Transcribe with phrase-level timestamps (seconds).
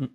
[0.00, 0.08] 嗯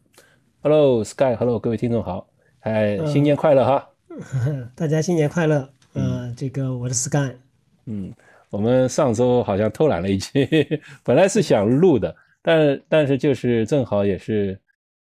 [0.62, 2.26] ，Hello Sky，Hello 各位听众好，
[2.62, 3.90] 哎，新年快乐哈！
[4.76, 5.68] 大家新年快乐。
[5.94, 7.36] 嗯，这个我是 Sky。
[7.86, 8.14] 嗯，
[8.50, 10.48] 我们上周好像偷懒了一期，
[11.04, 14.58] 本来是想录的，但但是就是正好也是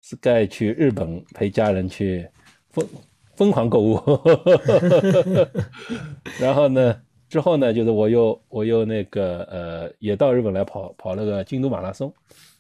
[0.04, 2.30] Sky 去日本陪家人去
[2.70, 2.88] 疯
[3.36, 4.00] 疯狂购物，
[6.40, 12.14] 然后呢，之后呢，就是我又我又那个呃，也到日本来跑跑了个京都马拉松。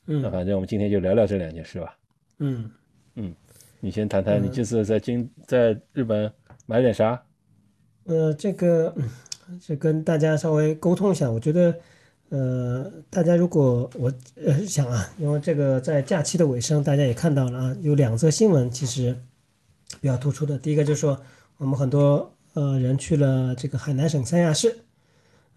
[0.08, 1.96] 嗯，那反正我们今天就聊聊这两件事吧。
[2.40, 2.70] 嗯
[3.16, 3.34] 嗯，
[3.80, 6.32] 你先谈谈你这次在京在日本
[6.66, 7.24] 买点啥？
[8.06, 8.94] 呃，这个
[9.60, 11.30] 就跟大家稍微沟通一下。
[11.32, 11.75] 我觉得，
[12.30, 19.18] 呃，大家如果我呃想啊，因为这个在假期的尾声，大家也看到了啊，有两则新闻其实
[20.00, 20.58] 比较突出的。
[20.58, 21.19] 第一个就是说，
[21.58, 24.78] 我们很多呃人去了这个海南省三亚市，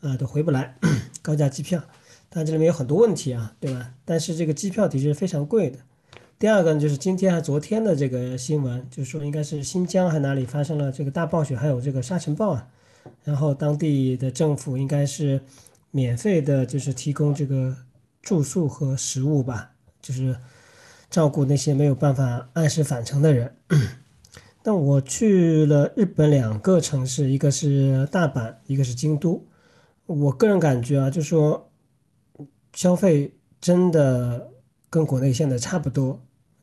[0.00, 0.76] 啊，都回不来，
[1.20, 1.82] 高价机票，
[2.28, 3.92] 但这里面有很多问题啊，对吧？
[4.04, 5.78] 但是这个机票的确是非常贵的。
[6.40, 12.66] 第二个呢，就是今天还昨天的这个新闻，就是说应该是新疆还哪里发生了这个大暴雪，还有这个沙尘暴啊，
[13.24, 15.42] 然后当地的政府应该是
[15.90, 17.76] 免费的，就是提供这个
[18.22, 20.34] 住宿和食物吧，就是
[21.10, 23.54] 照顾那些没有办法按时返程的人。
[24.64, 29.44] 那我去了日本两个城市，一个是大阪，一个是京都。
[30.06, 31.70] 我个人感觉啊，就说
[32.72, 34.48] 消费真的
[34.88, 36.18] 跟国内现在差不多。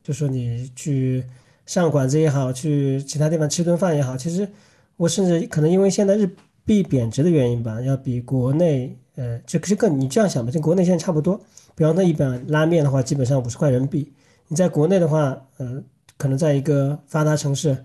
[0.07, 1.21] 就说你去
[1.65, 4.47] 上馆子也好，去其他地方吃顿饭也好，其实
[4.95, 6.33] 我甚至可能因为现在日
[6.63, 11.37] 币贬值的原因吧，要比国内，呃，这这个你这样想吧，跟国内现在差不多。
[11.75, 14.13] 比方说一碗拉面的话，基本上五十块人民币。
[14.47, 15.83] 你在国内的话，呃，
[16.15, 17.77] 可能在一个发达城市，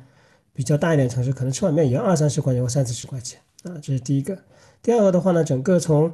[0.53, 3.75] 比较大一点城市，可能吃碗面也要二三十块钱或三四十块钱啊。
[3.83, 4.39] 这是第一个。
[4.81, 6.13] 第二个的话呢，整个从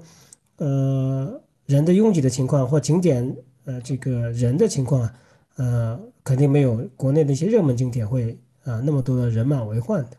[0.57, 5.13] 呃人的拥挤的情况或景点呃这个人的情况啊。
[5.59, 10.17] 呃，肯定没有国内的一些热门景点会啊那么多的人满为患的。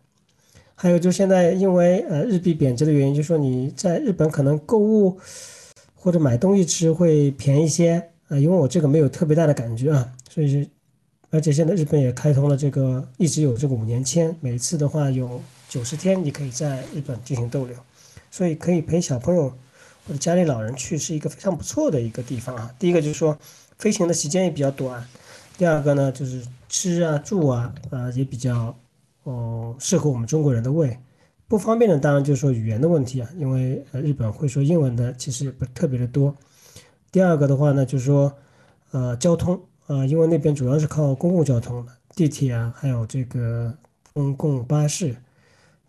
[0.76, 5.18] 还有就现在因为呃日币贬值的原因，就说你在日本可能购物
[5.96, 8.38] 或者买东西吃会便宜些啊。
[8.38, 10.68] 因为我这个没有特别大的感觉啊，所以是
[11.30, 17.75] 而且现在日本也开通了这个一直有这个五年签，每次的话有九十天你可以在日本进行逗留，
[18.30, 19.50] 所以可以陪小朋友
[20.06, 22.74] 或者家里老人去是一个非常不错的一个地方啊。
[22.78, 23.38] 第一个就是说
[23.78, 25.06] 飞行的时间也比较短。
[25.59, 28.74] 第二个呢，就是吃啊住啊，呃也比较，
[29.24, 30.97] 哦适合我们中国人的胃。
[31.50, 36.34] 不方便的当然就是说语言的问题啊，因为日本会说英文的其实也不特别的多。
[37.12, 38.34] 第二个的话呢，就是说，
[38.92, 43.75] 呃交通啊，因为那边主要是靠公共交通的，地铁啊，还有这个
[44.14, 45.14] 公共巴士，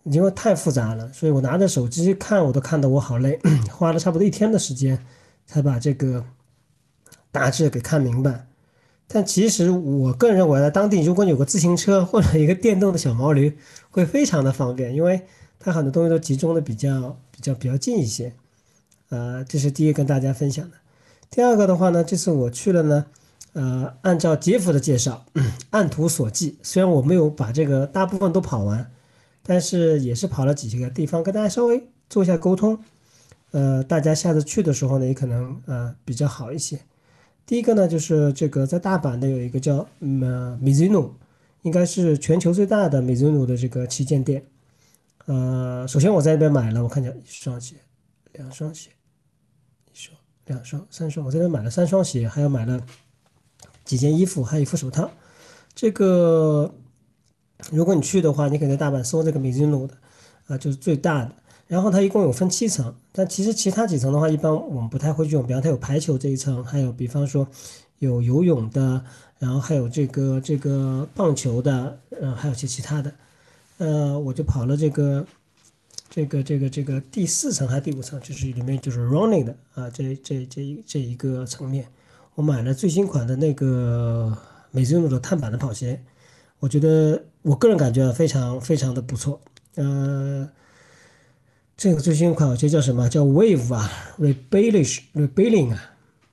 [0.02, 3.38] 因为太复杂了，所以我拿着手机看我都看得我好累，
[3.70, 5.06] 花了差不多一天的时间
[5.46, 6.24] 才把这个
[7.30, 8.48] 大致给看明白。
[9.12, 13.58] 但其实我个人认为，在当地如果有个自行车或者一个电动的小毛驴，
[13.90, 15.22] 会非常的方便，因为
[15.58, 18.32] 它很多东西都集中的比较比较比较近一些。
[19.08, 20.76] 呃，这是第一跟大家分享的。
[21.28, 23.06] 第二个的话呢，这次我去了呢，
[23.54, 25.26] 呃，按照杰夫的介绍，
[25.70, 28.88] 按图索骥，虽然我没有把这个大部分都跑完，
[29.42, 32.78] 但是也是跑了几个地方，跟大家稍微做一下沟通。
[33.50, 36.78] 呃，大家下次去的时候呢，也可能呃比较好一些。
[37.50, 41.10] 第一个呢，就是这个在大阪的有一个叫呃 Mizuno，
[41.62, 44.46] 应该是全球最大的 Mizuno 的这个旗舰店。
[45.26, 47.74] 呃，首先我在那边买了，我看见一双鞋，
[48.34, 48.90] 两双鞋，
[49.92, 50.16] 一双、
[50.46, 52.80] 两双、三双，我在那边买了三双鞋，还有买了
[53.84, 55.10] 几件衣服，还有一副手套。
[55.74, 56.72] 这个
[57.72, 59.98] 如果你去的话，你可以在大阪搜这个 Mizuno 的，
[60.46, 61.34] 啊，就是最大的。
[61.70, 65.46] 然后它一共有分七层，但其实其他几层的话，一般我们不太会去用。
[65.46, 67.46] 比方它有排球这一层，还有比方说
[68.00, 69.04] 有游泳的，
[69.38, 73.12] 然后还有这个这个棒球的，呃，还有些其他的。
[73.78, 75.24] 呃，我就跑了这个
[76.10, 81.86] 这个这个这个第四层还是第五层，就是里面就是 running 的啊，这这这这一个层面，
[82.34, 84.36] 我买了最新款的那个
[84.72, 86.02] 美兹诺的碳板的跑鞋，
[86.58, 89.40] 我觉得我个人感觉非常非常的不错，
[89.76, 90.50] 呃。
[91.80, 93.08] 这个最新款我觉得叫什么？
[93.08, 95.80] 叫 Wave 啊，Rebellish Rebelling 啊，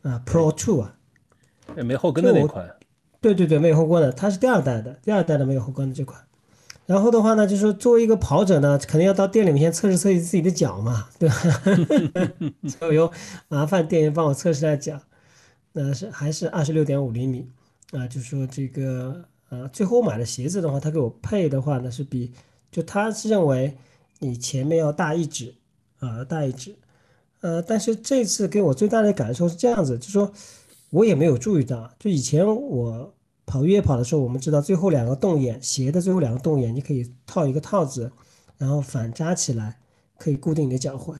[0.02, 0.94] 啊 Pro Two 啊，
[1.86, 2.70] 没后跟的那款。
[3.22, 6.22] 对对对，没有后跟的，它是第二代的，第二代的没有后跟的这款。
[6.86, 11.36] 然后的话呢，就是作为一个跑者呢，肯定要到店里面先测试测试自己的脚嘛，对吧？
[12.68, 13.10] 所以由
[13.48, 15.00] 麻烦店员帮我测试下脚，
[15.72, 17.48] 那是还是二十六点五厘米
[17.94, 22.34] 啊，就是说这个呃，最后我买的鞋子的话，他给我配的话呢是比，
[22.70, 23.78] 就他是认为。
[24.20, 25.56] 你前面要大一指，
[26.00, 26.76] 啊，大一指，
[27.42, 30.32] 呃，但是这次给我最大的感受是这样子，就说
[30.90, 33.14] 我也没有注意到，就以前我
[33.46, 38.12] 跑越野跑的时候，我们知道最后两个洞眼鞋的最后两个洞眼，你可以套一个套子，
[38.58, 39.80] 然后反扎起来，
[40.18, 41.16] 可以固定你的脚踝。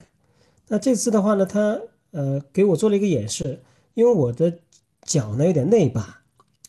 [0.68, 1.80] 那这次的话呢，他
[2.10, 3.62] 呃给我做了一个演示，
[3.94, 4.58] 因为我的
[5.02, 6.22] 脚呢有点内八，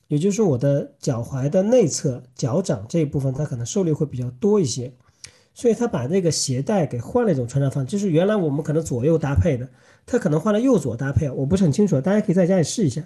[0.08, 4.94] 也就是说我的脚踝的内侧脚掌这一部分，它可能受力会比较多一些，
[5.60, 9.68] 所以他把那个鞋带给换了一种穿搭方式，就是原来我们可能左右搭配的，
[10.06, 13.04] 他可能换了右左搭配，我不是很清楚，大家可以在家里试一下。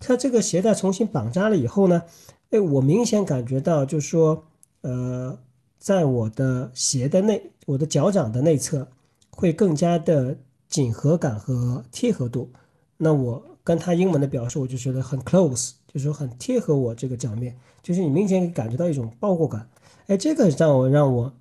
[0.00, 2.02] 它这个鞋带重新绑扎了以后呢，
[2.50, 4.42] 哎，我明显感觉到，就是说，
[4.80, 5.38] 呃，
[5.78, 8.88] 在我的鞋的内，我的脚掌的内侧
[9.30, 10.36] 会更加的
[10.66, 12.50] 紧合感和贴合度。
[12.96, 19.68] 那我跟他英文的表述，我就觉得很 close，就是说很贴合我这个脚面，就是你明显感觉到一种包裹感。
[20.08, 21.32] 哎，这个让我让我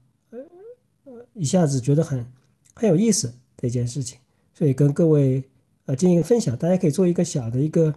[1.34, 2.26] 一下子觉得很
[2.74, 4.18] 很有意思的一件事情，
[4.54, 5.44] 所以跟各位
[5.86, 7.94] 呃进行分享，大家可以做一个小的一个。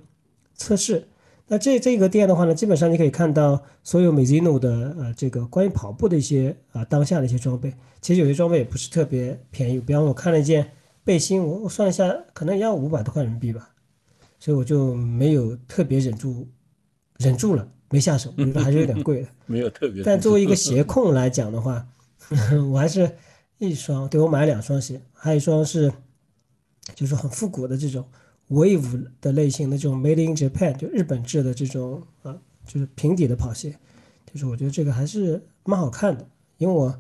[0.59, 1.07] 测试，
[1.49, 10.67] 那这这个店的话呢，基本上你可以看到所有 Mizuno 的呃这个关于跑步的一些啊当下的一些装备，其实有些装备也不是特别便宜，比方我看了一件
[11.05, 13.69] 背心，我我算了一下，可能要五百多块人民币吧，
[14.41, 16.49] 所以我就没有特别忍住，
[17.19, 20.03] 忍住了没下手，我觉得还是有点贵的， 没有特别。
[20.03, 21.87] 但作为一个鞋控来讲的话，
[22.71, 23.17] 我还是
[23.59, 25.93] 一双，对我买了两双鞋，还有一双是
[26.95, 28.05] 就是很复古的这种。
[28.49, 33.77] Wave 的类型的这种 Made in Japan 就日本制的这种啊，就是平底的跑鞋，
[34.33, 36.25] 就是我觉得这个还是蛮好看的。
[36.59, 36.97] 因为我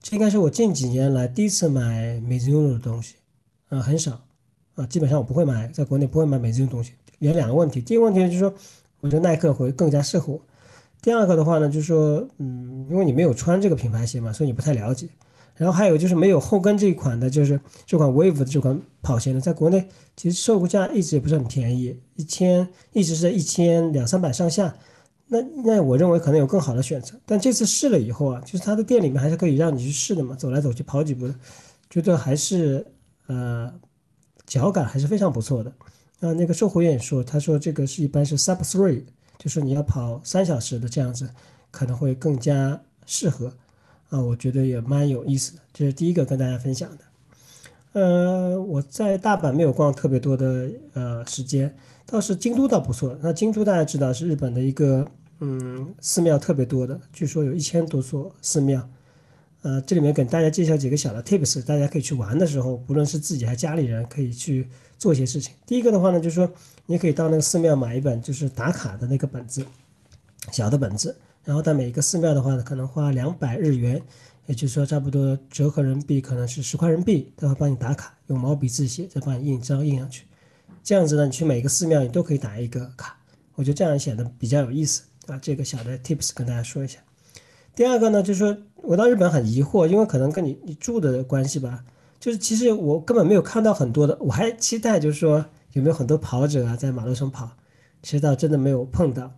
[0.00, 3.16] 这应该是我近几年来第一次买 Mizuno 的东西，
[3.68, 4.24] 啊，很少
[4.74, 6.94] 啊，基本上我不会买，在国内不会买 Mizuno 东西。
[7.18, 8.54] 有两个问题，第一个问题就是说，
[9.00, 10.40] 我觉得耐克会更加适合我。
[11.02, 15.08] 第二个的话呢，就是说，嗯，因为你没有穿这个品牌鞋嘛，所以你不太了解。
[15.56, 24.74] 然后还有就是没有后跟这一款的，就是这款 Wave 的这款跑鞋呢，在国内其实售价一直也不是很便宜，一千一直是在一千两三百上下。
[25.26, 27.14] 那那我认为可能有更好的选择。
[27.26, 31.28] 但这次试了以后啊，就是它的店里面还是可以让你去试的嘛，走来走去跑几步，
[31.90, 32.86] 觉得还是
[33.26, 33.72] 呃
[34.46, 35.72] 脚感还是非常不错的。
[36.20, 39.02] 啊，那个售货员也说，他说这个是一般是 Sub Three，
[39.42, 41.28] 就是你要跑三小时的这样子，
[41.72, 43.52] 可能会更加适合。
[44.08, 48.00] 啊，我觉得也蛮有意思的，这是第一个跟大家分享的。
[48.00, 51.74] 呃，我在大阪没有逛特别多的呃时间，
[52.06, 53.18] 倒是京都倒不错。
[53.20, 55.04] 那京都大家知道是日本的一个
[55.40, 58.88] 嗯寺庙特别多的，据说有一千多所寺庙。
[59.62, 64.68] 呃，这里面给大家介绍几个小的 tips，大家可以去玩的时候，不论是自己还是家里人，可以去
[64.98, 65.54] 做一些事情。
[65.64, 66.52] 第一个的话呢，就是说
[66.84, 69.64] 你可以到那个寺庙买一本就是打卡的那个本子，
[70.50, 71.16] 小的本子。
[71.44, 74.00] 然后在每一个寺庙的话呢，可能花两百日元，
[74.46, 80.24] 也就是说差不多折合人民币可能是十块人民币，都会帮你打卡，用毛笔字写，再帮你印章印上去。
[80.82, 83.16] 这样子呢，你去每个寺庙你都可以打一个卡，
[83.54, 85.38] 我觉得这样显得比较有意思啊。
[85.38, 86.98] 这个小的 tips 跟大家说一下。
[87.74, 91.84] 第二个呢，就是说我到日本很疑惑，因为可能跟你你住的关系吧，
[92.20, 97.48] 就是其实我根本没有看到很多的，我还期待就是说有没有很多跑者啊在马路上跑，
[98.02, 99.32] 其实倒真的没有碰到。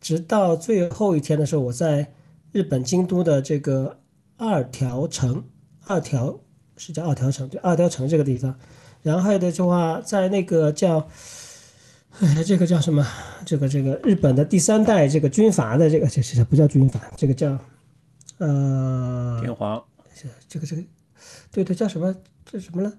[0.00, 2.12] 直到最后一天的时候，我在
[2.52, 3.98] 日本京都的这个
[4.36, 5.44] 二条城，
[5.86, 6.38] 二条
[6.76, 8.54] 是叫二条城，对，二条城这个地方。
[9.02, 11.08] 然后还有的话，在那个叫，
[12.20, 13.06] 哎，这个叫什么？
[13.44, 17.58] 这个这个日本的第三代这个军阀的这个，这这不叫军阀，这个叫
[18.38, 19.82] 呃天皇。
[20.48, 20.82] 这个这个，
[21.52, 22.14] 对对，叫什么？
[22.44, 22.92] 这什么了？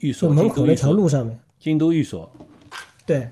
[0.00, 1.38] 寓所门口那条路上面。
[1.58, 2.30] 京都寓所。
[3.06, 3.30] 对。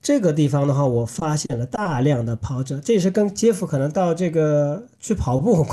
[0.00, 5.64] 这个地方的话，我发现了大量的跑者，这也是跟杰夫可能到这个去跑步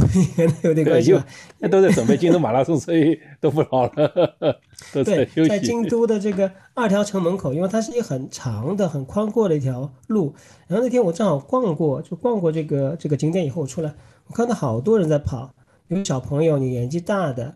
[0.61, 1.25] 有点关系吧？
[1.57, 4.37] 那都在准备京都马拉松，所以都不跑了，
[4.93, 5.49] 都在休息。
[5.49, 10.33] 在京都的这个二条城门口，因为它是一个很长的、很宽阔的一条路。
[10.67, 13.93] 然后那天我正好逛过，就逛过这个这个景点以后我出来，
[14.27, 15.51] 我看到好多人在跑，
[15.89, 17.55] 有小朋友，你年纪大的。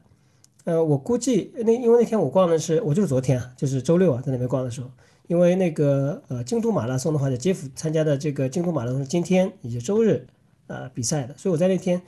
[0.65, 4.89] 呃，我估计那因为那天我逛的是，我就是昨天啊，就是周六啊，在那边逛的时候。
[5.27, 10.27] 因为那个呃京都马拉松的话，在杰夫参加的这个京都马拉松今天以及周日
[10.67, 12.01] 呃比赛的，所以我在那天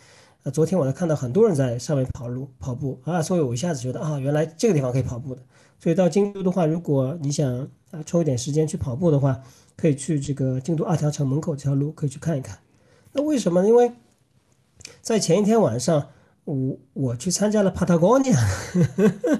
[0.43, 5.41] 呃昨天我才看到很多人在上面跑路跑步啊，所以我一下子觉得啊原来这个地方可以跑步的，
[5.79, 9.41] 所以到京都的话，如果你想啊抽一点时间去跑步的话，
[9.75, 12.57] 可以去这个京都二条城门口这条路可以去看一看。
[13.13, 13.65] 那为什么？
[13.65, 13.91] 因为
[15.01, 16.09] 在前一天晚上
[16.45, 18.39] 我我去参加了帕塔哥尼亚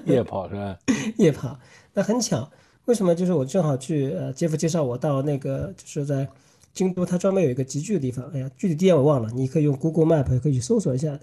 [0.04, 0.78] 夜跑是吧？
[1.18, 1.58] 夜跑，
[1.94, 2.50] 那很巧。
[2.86, 3.14] 为什么？
[3.14, 6.28] 就是我正好去，呃，杰夫介绍我到那个，就是在
[6.72, 8.24] 京都，他专门有一个集聚的地方。
[8.32, 11.20] 哎呀，具体地点我忘了，你可以用 Google Map 也可以去搜索一下的。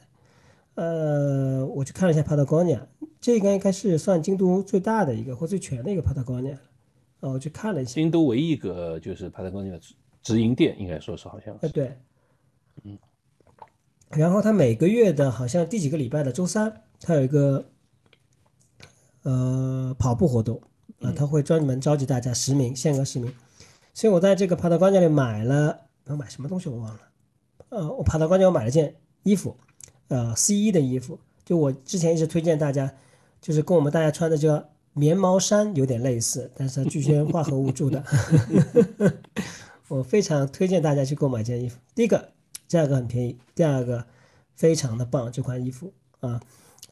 [0.75, 2.82] 呃，我去看了一下 Patagonia，
[3.22, 6.58] 这个应该是算京都最大的一个或最全的一个 Patagonia
[7.20, 7.92] 我去看了一下。
[7.94, 9.80] 京都唯一一个就是 Patagonia
[10.22, 11.58] 直营店，应该说是好像。
[11.62, 11.98] 呃，对，
[12.84, 12.98] 嗯。
[14.10, 17.65] 然后他每个月的好像第几个礼拜的周三，他有一个
[19.24, 20.62] 呃跑步活动
[21.01, 23.34] 啊，他会专门召集大家实名，限额实名。
[23.94, 27.00] 所以我在这个帕特光家里买了，我买什么东西我忘了。
[27.70, 29.56] 呃，我帕特光家我买了件衣服，
[30.13, 32.93] 呃，C 一的衣服，就我之前一直推荐大家，
[33.41, 38.03] 就是跟我们大家穿的这个棉毛衫有点类似，但是它聚酰化合物做的。
[39.89, 41.79] 我非常推荐大家去购买这件衣服。
[41.96, 42.29] 第一个
[42.67, 44.05] 价格很便宜，第二个
[44.53, 46.39] 非常的棒，这款衣服啊，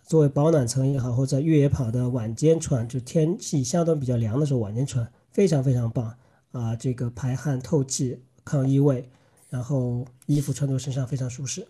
[0.03, 6.15] 作为保暖层也好，或者越野跑的晚间穿，就天气相对比较凉的时候晚间穿，非常非常棒。
[6.53, 9.07] 啊，这个排汗透气、抗异味，
[9.51, 11.67] 然后衣服穿在身上非常舒适。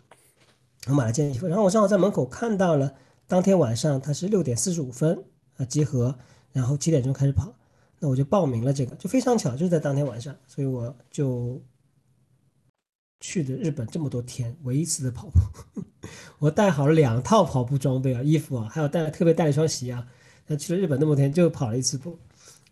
[0.87, 2.93] 我买了件衣服，然后我正好在门口看到了，
[3.27, 5.23] 当天晚上他是六点四十五分
[5.57, 6.17] 啊集合，
[6.51, 7.53] 然后七点钟开始跑，
[7.99, 11.61] 那我就报名了这个，就非常巧，就是在当天晚上，所以我就
[13.19, 15.83] 去的日本这么多天唯一一次的跑步，
[16.39, 20.07] 我带好了两套跑步装备啊，衣服啊，还有带了特别带了一双鞋啊，
[20.47, 22.17] 那去了日本那么多天就跑了一次步，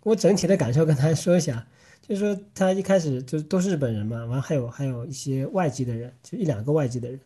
[0.02, 1.68] 我整体的感受跟大家说一下。
[2.02, 7.20] 就是说，他一开始就都是日本人嘛，完还有还有一些外籍的人，就一两个外籍的人，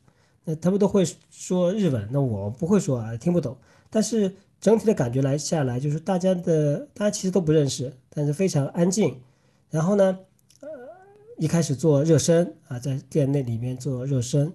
[0.46, 3.58] 那他们都会说日文，那我不会说啊，听不懂。
[3.90, 9.20] 但是整体的感觉来下来，就是大家的大家其实都不认识，但是非常安静。
[9.70, 10.20] 然后呢，
[10.62, 10.68] 呃，
[11.38, 14.54] 一开始做热身啊，在店内里面做热身，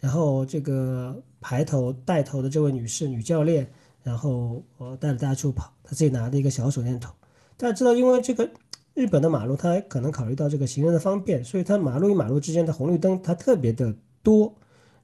[0.00, 3.70] 然后这个排头带头的这位女士女教练，
[4.02, 7.12] 然后我带着大家出跑，她自己拿着一个小手电筒，
[7.56, 8.48] 大家知道，因为这个。
[8.94, 14.54] 日本的马路，它可能考虑到这个行人的方便，所以它马路与马路之间的红绿灯它特别的多，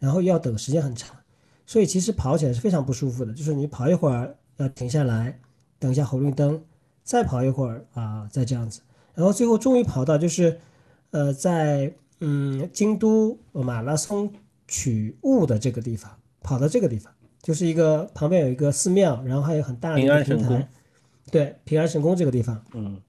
[0.03, 1.17] 然后要等时间很长，
[1.65, 3.33] 所以其实跑起来是非常不舒服的。
[3.33, 5.39] 就是你跑一会儿要停下来，
[5.79, 6.61] 等一下红绿灯，
[7.05, 8.81] 再跑一会儿啊，再这样子，
[9.15, 10.59] 然后最后终于跑到就是，
[11.13, 14.33] 呃，在嗯京都马拉松
[14.67, 16.11] 取物的这个地方，
[16.43, 20.69] 跑到这个地方，就是一个旁边有一个寺庙，然后还有很大的一个平台，
[21.31, 23.01] 对，平安神宫这个地方，嗯。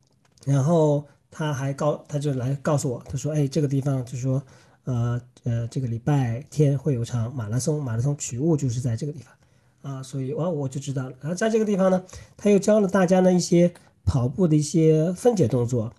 [0.46, 4.44] 然后他还告，他就来告诉我，他说：“哎，这个地方就是说，
[4.86, 9.34] 呃呃，这个礼拜天会有场马拉松，马拉松取物就是在这个地方，
[9.82, 11.16] 啊，所以我我就知道了。
[11.22, 12.04] 然后在这个地方呢，
[12.38, 13.74] 他又教了大家呢一些
[14.06, 15.94] 跑步的一些分解动作，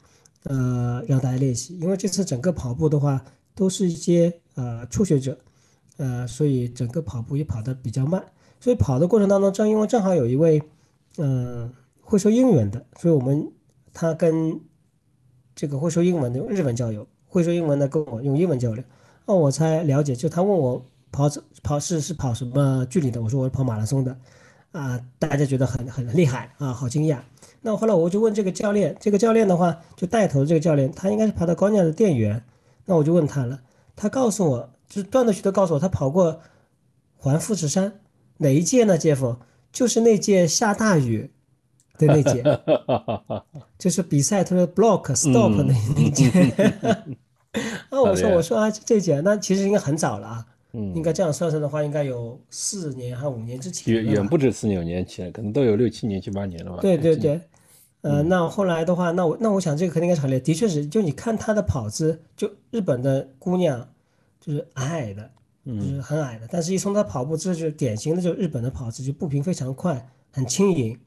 [0.45, 1.79] 呃，让大家练习。
[1.79, 3.25] 因为这次整个跑步的话，
[3.55, 5.39] 都是一些呃初学者，
[5.97, 8.25] 呃，所以整个跑步也跑得比较慢。
[8.61, 10.63] 所以跑的过程当中，正因为正好有一位，
[11.19, 13.51] 嗯，会说英文的，所以我们。
[13.97, 14.61] 他跟
[15.55, 18.85] 这个会说英文的日本交流，会说英文的跟我用英文交流，
[19.25, 20.15] 哦，我才了解。
[20.15, 21.29] 就他问我跑
[21.65, 24.17] 跑是是跑什么距离的，我说我是跑马拉松的，
[24.71, 27.19] 啊，大家觉得很很厉害啊，好惊讶。
[27.61, 32.41] 那后来我就问这个教练，这个教练的话就带头的这个教练，他应该是跑到高架的店员。
[32.85, 33.61] 那我就问他了，
[33.97, 36.41] 他告诉我，就是断断续续告诉我，他跑过
[37.17, 38.01] 环富士山
[38.37, 38.97] 哪一届呢？
[38.97, 39.37] 杰夫，
[39.73, 41.33] 就是那届下大雨。
[41.97, 42.43] 的那届，
[43.79, 46.29] 就是比赛，他说 block stop 那那节。
[47.91, 50.95] 啊，我说我说啊，这姐那其实应该很早了啊，嗯。
[50.95, 53.95] 应该这样算算的话，应该有四年还五年之前。
[53.95, 56.79] 远远不止四年年前，可能都有六七年七八年了吧。
[56.81, 57.41] 对对对，
[58.03, 63.89] 呃，那后来的话，那我那我想这个肯定应该很厉害，的确是，就你看她的跑姿，就日本的姑娘
[64.41, 65.31] 就是矮矮的，
[65.65, 70.99] 就是很矮的，但是一从她跑步姿势，典型的就日本的跑姿，就步频非常快，很轻盈。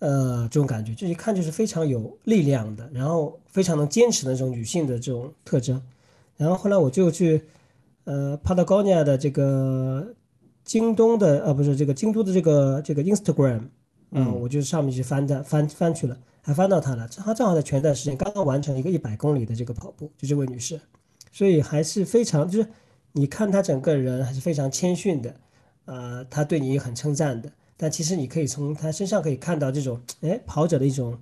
[0.00, 5.82] 呃，这种感觉，就一看就是非常有力量的，然后非常能坚持的那种女性的这种特征。
[6.36, 7.42] 然后后来我就去，
[8.04, 10.06] 呃，帕特高尼亚的这个
[10.64, 13.62] 京东的，呃，不是这个京都的这个这个 Instagram，
[14.12, 17.08] 嗯，我就上面去翻的翻翻去了，还翻到她了。
[17.08, 20.80] 她正好在前段时间刚刚完成一个一百公里的这个跑步，就这位女士，
[21.32, 22.68] 所以还是非常，就是
[23.10, 25.34] 你看她整个人还是非常谦逊的，
[25.86, 27.50] 呃，她对你也很称赞的。
[27.80, 31.16] 但其实你可以从他身上可以看到这种，哎，跑者的一种，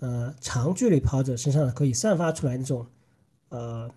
[0.00, 2.84] 呃，长距离跑者身上可以散发出来那种，
[3.50, 3.88] 呃，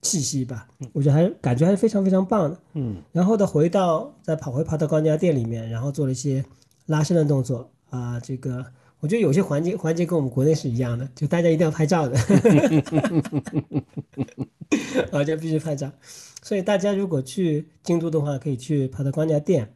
[0.00, 0.68] 气息吧。
[0.92, 2.56] 我觉得还感觉还是非常非常棒的。
[2.74, 3.02] 嗯。
[3.10, 6.44] 然后呢，回到再跑回跑到高家店里面，然后做了一些
[6.86, 8.20] 拉伸的动作啊。
[8.20, 8.64] 这个
[9.00, 12.16] 我觉得有些环节环节跟我们国内是一样的，就大家一定要拍照的。
[15.10, 15.90] 啊，就必须拍照。
[16.40, 19.74] 所以大家如果去京都的话，可以去跑到光家店。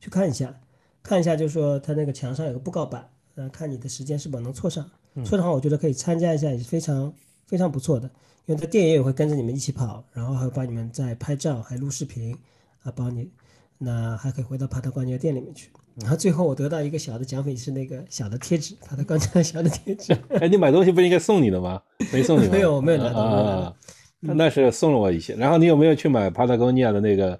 [0.00, 0.54] 去看一下，
[1.02, 4.88] 看一下，就是说他那个墙上有个布告板，呃，看你的时间是否能错上。
[5.24, 7.12] 凑的话，我觉得可以参加一下，也是非常
[7.46, 8.08] 非常不错的。
[8.46, 12.34] 因为他店员也会跟着你们一起跑，然后还会帮你们在拍照，还录视频，
[12.82, 13.30] 啊，帮你，
[13.76, 15.70] 那还可以回到帕特关节店里面去。
[15.96, 20.16] 然后最后我得到一个小的奖品是那个小的贴纸，他的刚才小的贴纸。
[20.40, 21.82] 哎，你买东西不应该送你的吗？
[22.12, 22.46] 没送你？
[22.48, 23.20] 没有，我没有拿到。
[23.20, 23.76] 啊，
[24.20, 25.34] 那是送了我一些。
[25.34, 27.38] 然后你有没有去买帕塔哥尼亚的那个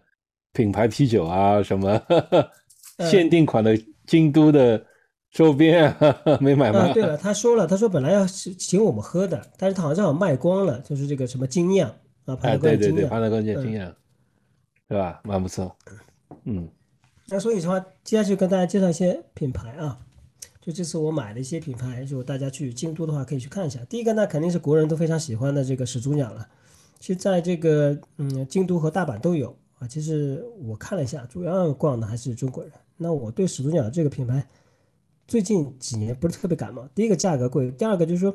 [0.53, 1.63] 品牌啤酒啊？
[1.63, 2.01] 什么
[3.11, 4.85] 限定款的京都的
[5.31, 5.95] 周边？
[6.41, 6.93] 没买吗？
[6.93, 11.89] 对了，他说了，他说本来要请我们喝的，但是他好像卖光了，就是这个什么精酿
[12.25, 13.95] 啊，潘德哥尼亚精酿，帕塔哥尼亚精酿，
[14.89, 15.21] 对吧？
[15.25, 15.77] 蛮不错。
[16.45, 16.69] 嗯。
[17.31, 19.99] 那所以的话，接下去跟大家介绍一些品牌啊，
[20.63, 23.79] 就这次我买的一些品牌，如果大家去京都的话，可以去看一下。
[23.85, 26.49] 第一个呢，肯定是国人都非常喜欢的这个始祖鸟了。
[26.99, 29.87] 其实在这个嗯京都和大阪都有啊。
[29.87, 32.73] 其实我看了一下，主要逛的还是中国人。
[32.97, 34.47] 那我对始祖鸟这个品牌
[35.27, 36.89] 最近几年不是特别感冒。
[36.95, 38.35] 第一个价格贵，第二个就是说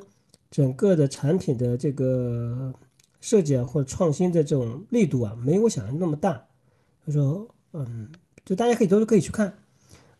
[0.50, 2.73] 整个的产品的这个
[3.21, 6.45] 设计啊或者创新的这种力度啊，没有我想象那么大。
[7.05, 8.09] 就说嗯。
[8.45, 9.57] 就大家可以都可以去看，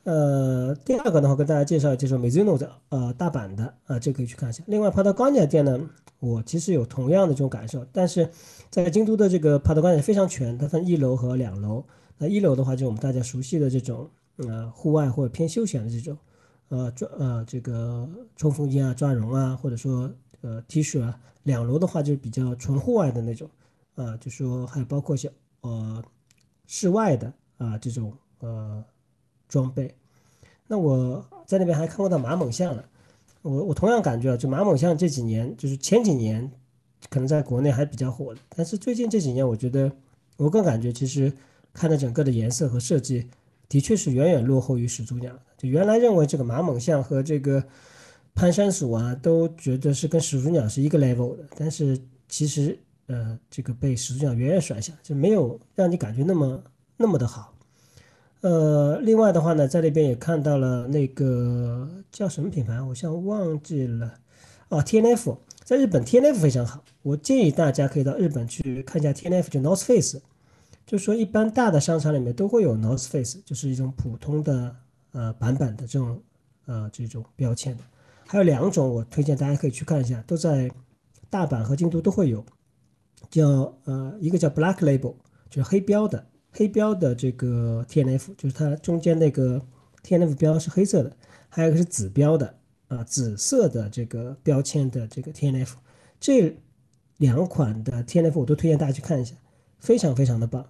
[0.04, 4.62] 呃，第二个的话跟大家介绍就是 Mizuno 的，呃，大阪的，啊，这可以去看一下。
[4.68, 5.80] 另外，帕特高尼亚店呢，
[6.20, 8.30] 我其实有同样的这种感受，但是
[8.70, 11.86] 在京都的这个帕特高尼亚非常全，它分一楼和两楼。
[12.18, 16.18] 那一楼的话，就我们大家熟悉的这种，呃，户外或者偏休闲的这种，
[16.68, 18.06] 呃，抓呃这个
[18.36, 21.18] 冲锋衣啊、抓绒啊，或者说呃 T 恤啊。
[21.44, 23.50] 两楼的话就是比较纯户外的那种，
[23.96, 25.32] 啊，就说还有包括像
[25.62, 26.04] 呃
[26.68, 27.32] 室外的。
[27.60, 28.84] 啊，这种呃
[29.54, 29.94] 装备，
[30.66, 32.84] 那我在那边还看过到马猛象了。
[33.44, 36.52] 我我同样感觉啊，就马猛象这几年，就是前几年
[37.08, 39.92] 可能在国内还比较火的，但是最近这几年，我觉得
[40.38, 41.32] 我更感觉其实
[41.72, 43.28] 看的整个的颜色和设计，
[43.70, 45.32] 的确是远远落后于始祖鸟。
[45.56, 47.64] 就原来认为这个马猛象和这个
[48.34, 56.64] 攀山鼠啊，都觉得是跟始祖鸟是一个 level 的，但是其实呃，这个被始祖鸟远远甩下，就没有让你感觉那么
[56.98, 57.53] 那么的好。
[58.44, 64.16] 呃，另外的话呢，在那边也看到了那个叫什么品牌，我像忘记了，
[64.68, 70.20] 哦，T N F，在日本 T N F 非常好，我建议大家可以到日本去看一下 T N F，就 North Face，
[70.86, 74.76] 就说一般大的商场里面都会有 North Face，就是一种普通的
[75.14, 76.22] 呃版本的这种
[76.66, 77.78] 呃这种标签，
[78.28, 80.70] 还有两种我推荐大家可以去看一下，都在
[81.30, 82.44] 大阪和京都都会有，
[83.30, 85.16] 叫呃一个叫 Black Label，
[85.50, 86.26] 就是黑标的。
[86.56, 89.60] 黑标的这个 T N F 就是它中间那个
[90.04, 91.12] T N F 标是黑色的，
[91.50, 92.56] 还有一个是紫标的
[92.90, 95.78] 啊，紫色的这个标签的这个 T N F，
[96.20, 96.56] 这
[97.18, 99.36] 两款的 T N F 我都推荐大家去看一下，
[99.80, 100.64] 非常非常的棒。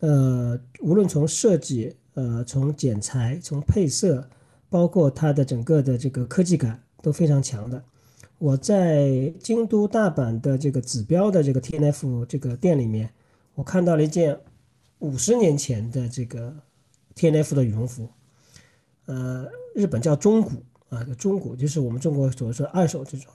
[0.00, 4.28] 呃，无论从设计，呃，从剪裁，从配色，
[4.68, 7.82] 包括它的整个的这个科技感都非常强的。
[8.36, 13.08] 我在京都、大阪的这个紫标的这个 T N F 这个店里面，
[13.54, 14.38] 我看到了一件。
[14.98, 16.54] 五十年前的这个
[17.14, 18.08] T N F 的羽绒服，
[19.06, 23.30] 呃，日本叫中古啊，中古就是我们中国所说的二手这种。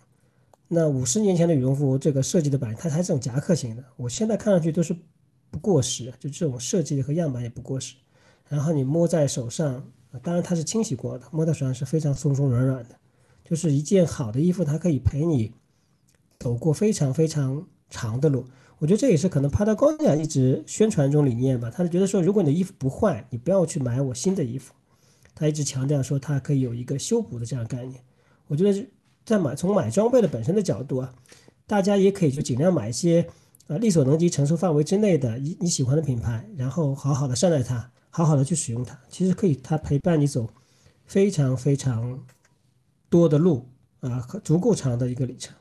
[0.67, 3.83] 那五十年前的羽绒服，这个设计的版，它还是这种夹克型的。
[3.97, 4.95] 我现在看上去都是
[5.49, 7.95] 不过时，就这种设计和样板也不过时。
[8.47, 9.85] 然后你摸在手上，
[10.23, 12.95] 当然它是清洗过的，摸在手上是非常松松软软的。
[13.43, 15.51] 就是一件好的衣服，它可以陪你
[16.39, 18.45] 走过非常非常长的路。
[18.81, 21.69] 我觉得这也是可能帕特高尼亚一直宣传这种理念吧。
[21.69, 24.73] 他是觉得说，如果你的衣服不坏，你不要去买我新的衣服。
[25.35, 28.01] 他一直强调说，它可以有一个修补的这样概念。
[28.47, 28.89] 我觉得
[29.23, 31.13] 在买从买装备的本身的角度啊，
[31.67, 33.27] 大家也可以就尽量买一些
[33.67, 38.99] 呃力所能及承受范围之内的你你喜欢的品牌，然后好好的善待它，好好的去使用它。
[39.09, 40.49] 其实可以它陪伴你走
[41.05, 42.19] 非常非常
[43.11, 45.55] 多的路啊，足够长的一个里程，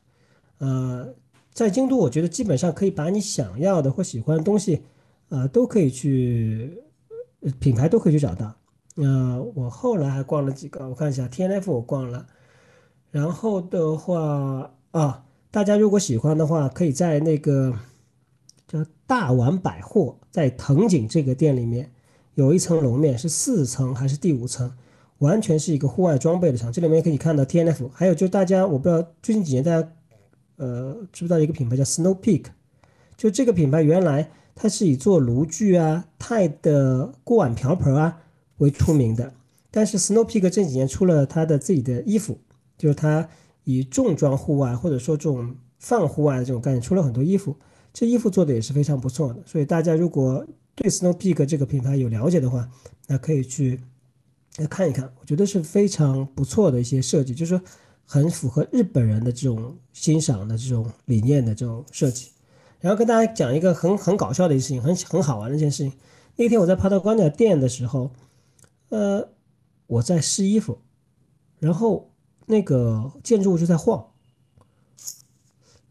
[0.57, 1.13] 呃。
[1.53, 4.83] 在京都，我觉得基本上可以把你想要的或喜欢的东西，
[5.27, 6.81] 呃，都可以去
[7.59, 8.55] 品牌都可以去找到。
[8.95, 12.25] 呃，我后来还逛了几个，我看一下 T N F 我逛了，
[13.09, 17.73] 然后的话啊，大家如果喜欢的话，可以在那个
[18.65, 21.91] 叫大丸百货，在藤井这个店里面
[22.35, 24.71] 有一层楼面是四层还是第五层，
[25.17, 29.91] 完全是一个户外装备的厂，这里面可以看到 T N F，还有就大家我不知道最近几年大家。
[30.61, 32.45] 呃，知不知道一个品牌叫 Snow Peak？
[33.17, 38.19] 就这个品牌原来它是以做炉具啊、钛的锅碗瓢盆啊
[38.57, 39.33] 为出名的，
[39.71, 42.37] 但是 Snow Peak 这几年出了它的自己的衣服，
[42.77, 43.27] 就是它
[43.63, 47.57] 以重装户外或者说这种泛户外的这种概念出了很多衣服，
[47.91, 49.41] 这衣服做的也是非常不错的。
[49.47, 50.45] 所以大家如果
[50.75, 52.69] 对 Snow Peak 这个品牌有了解的话，
[53.07, 53.79] 那可以去
[54.57, 57.65] 来看一看，我觉得是非常不错的一些设计，就是说。
[58.11, 62.29] 很符合日本人的这种欣赏的这种理念的这种设计，
[62.81, 65.93] 然后跟大家讲一个很很搞笑的一件事情，很很好玩的一件事情。
[66.35, 68.11] 那天我在帕特高尼亚店的时候，
[68.89, 69.29] 呃，
[69.87, 70.79] 我在试衣服，
[71.59, 72.11] 然后
[72.47, 74.11] 那个建筑物就在晃，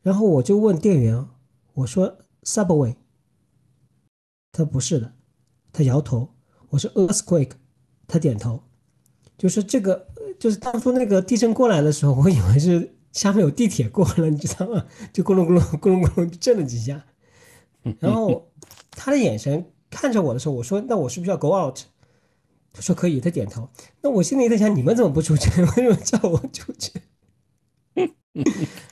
[0.03, 1.27] 然后我就问店员，
[1.73, 2.97] 我说 Subway，
[4.53, 5.15] 他不是的，
[5.73, 6.35] 他摇头。
[6.69, 7.53] 我说 Earthquake，
[8.07, 8.63] 他点头。
[9.39, 10.10] 就是这个，
[10.41, 14.87] 就是当初那个地震过来的时候，我以为是下面有地铁过了，你知道吗？
[15.13, 17.05] 就咕隆咕隆咕隆咕隆震了几下，
[18.01, 18.51] 然后
[18.91, 21.77] 他的眼神看着我的时候，我说：“那我是不是要 go out？”
[22.73, 23.69] 他说可以，他点头。
[24.01, 25.51] 那我心里在想，你们怎么不出去？
[25.61, 26.93] 为什么叫我出去？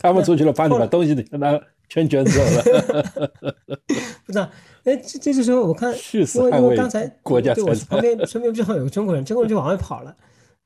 [0.01, 1.59] 他们出去了，把你把东西给他
[1.89, 3.31] 全卷走了。
[4.27, 4.51] 不知道，
[4.85, 10.15] 哎，这这时候我看，因为因为刚才国家对我旁边身边正好有个中国人，中国人就往外跑了。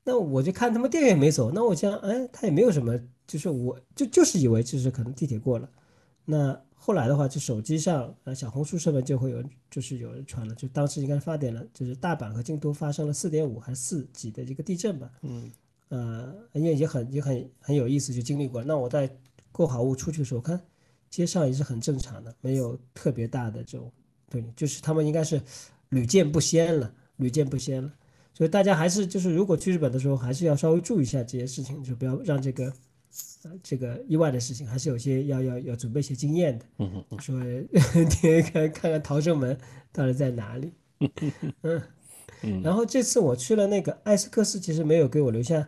[0.03, 5.69] 那我就看他们店员没走，那我想，哎，他也没有什么，就是我就就是以为就是可能地铁过了。
[6.25, 15.09] 那后来的话，就手机上呃小红书上面就会有，就是有人传了，就当时应该发点了，就是大阪和京都发生了四点五还是四级的一个地震吧。
[15.21, 15.51] 嗯。
[15.89, 18.63] 呃，也也很也很很有意思，就经历过。
[18.63, 19.07] 那我在
[19.51, 20.59] 购好物出去的时候，看
[21.07, 23.91] 街上也是很正常的，没有特别大的这种，
[24.27, 25.39] 对，就是他们应该是
[25.89, 27.93] 屡见不鲜了，屡见不鲜了。
[28.33, 32.73] 所以大家还是就是如果去日本的时候，还是要稍微注意一下这些事情，就不要让这个
[33.43, 36.65] 呃这个意外的事情，还是有些要要要准备一些经验的。
[36.79, 37.19] 嗯嗯。
[37.19, 37.39] 说
[38.51, 39.57] 看看看逃生门
[39.91, 40.73] 到底在哪里。
[41.61, 41.81] 嗯
[42.41, 42.61] 嗯。
[42.61, 45.67] 然后这次我去了那个艾斯克斯，其实没有给我留下。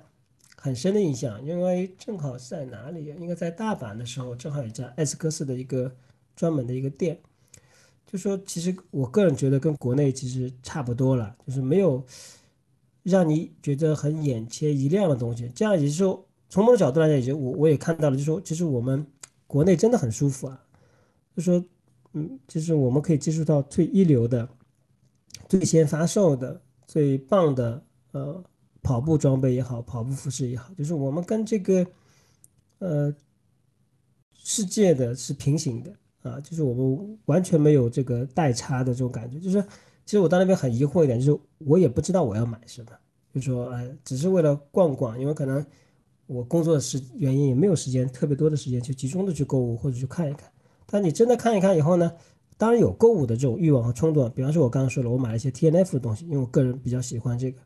[0.58, 3.06] 很深的印象，因为正好是在哪里？
[3.19, 5.95] 应该在大阪的时候，正好有家艾斯克斯的一个
[6.36, 7.19] 专门的一个店。
[8.08, 12.04] 就说其实我个人觉得跟国内其实差不多了，就是没有
[13.06, 15.50] 让你觉得很眼前一亮的东西。
[15.56, 19.06] 这样也就是说，从某种角度来讲，也就我我也看到了，就是说其实我们
[19.48, 20.62] 国内真的很舒服啊。
[21.36, 21.63] 就说
[22.13, 24.50] 嗯，就是我们可以接触到最一流的、
[25.48, 28.44] 最先发售的、最棒的呃。
[28.86, 31.88] 跑步装备也好，跑步服饰也好，就是我们跟这个，
[32.78, 33.12] 呃，
[34.32, 35.91] 世界的是平行的
[36.22, 39.39] 啊，就是我们完全没有这个代差的这种感觉。
[39.39, 39.65] 就是
[40.06, 42.88] 其实我到那边很疑惑一点，就是我也不知道我要买什么，
[43.34, 45.65] 就说呃，只是为了逛逛，因为可能
[46.28, 50.50] 我工作的时原因也没有时间特别多的时间去集中的去购物或者去看一看。
[50.86, 52.13] 但你真的看一看以后呢，
[52.58, 54.30] 当然有购物的这种欲望和冲动。
[54.32, 57.60] 比方说，我刚刚说了，我买了一些 T N F 的东西，因为我个人比较喜欢这个。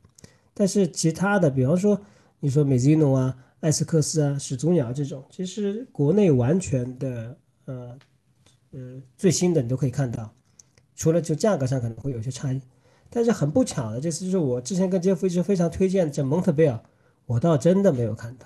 [0.54, 2.00] 但是其他的，比方说
[2.40, 7.98] 你说美津浓啊、艾斯克斯啊、始祖鸟这种，其实国内完全的呃
[8.72, 10.34] 呃最新的你都可以看到，
[11.00, 12.62] 除了就价格上可能会有些差异。
[13.10, 16.78] 但是很不巧的，这次就是我之前跟杰夫一直非常推荐的这蒙特贝尔，
[17.26, 18.46] 我倒真的没有看到，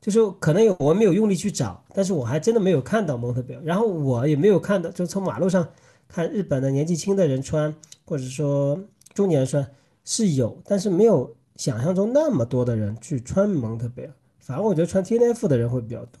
[0.00, 3.62] 就是可能有我没有用力去找，但是我还真的没有看到蒙特贝尔。
[3.62, 5.68] 然后我也没有看到，就从马路上
[6.08, 7.72] 看日本的年纪轻的人穿，
[8.04, 8.78] 或者说
[9.14, 9.66] 中年人穿。
[10.10, 16.18] 是有，但是没有想象中那么多的人去穿蒙特贝尔，反而我觉得穿 T N F 的人会比较多。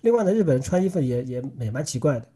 [0.00, 2.26] 另外呢，日本人穿衣服也也也蛮奇怪的。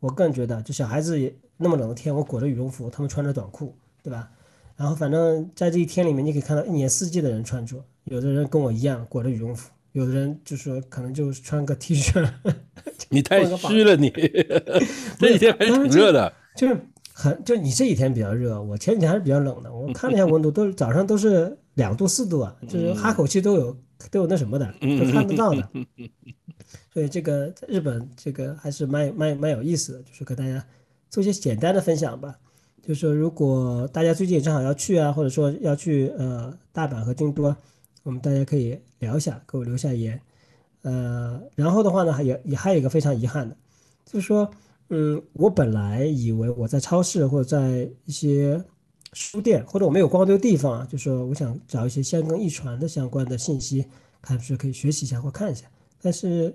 [0.00, 4.28] 我个人觉得，就小孩子也那么冷的天，我裹着羽绒服，他们穿着短裤，对吧？
[4.76, 12.28] 然后反正在这一天里面，你可以看到一年四季的人穿着，有的人跟我一样裹着羽绒服，有的人就说可能就穿个 T 恤。
[13.10, 14.10] 你太虚了，你
[15.20, 16.76] 这几天还挺热的，就是。
[17.12, 19.70] 很就你这几天比较热，我前几天还是比较冷的。
[19.70, 23.76] 我看了一下温度，都是早上都是两度四度啊，就是哈口气都有
[24.10, 25.68] 都有那什么的，都看不到的。
[26.94, 30.64] 所以这个在日本这个还是蛮蛮蛮有意思的，就是跟大家
[31.10, 32.38] 做一些简单的分享吧。
[32.80, 37.54] 就是说如果大家最近也正好要去啊，或者说要去呃大阪和京都，
[38.04, 40.18] 我们大家可以聊一下，给我留下言。
[40.82, 43.54] 呃，然后的话呢，还有也还有一个非常遗憾的，
[44.06, 44.50] 就是说。
[44.92, 48.60] 嗯，我本来以为我在超市或者在一些
[49.12, 53.86] 书店，或者我没有逛对地方啊，就说我想找一些香港遗传的相关的信息，
[54.20, 55.64] 看是可以学习一下或看一下。
[56.02, 56.52] 但是，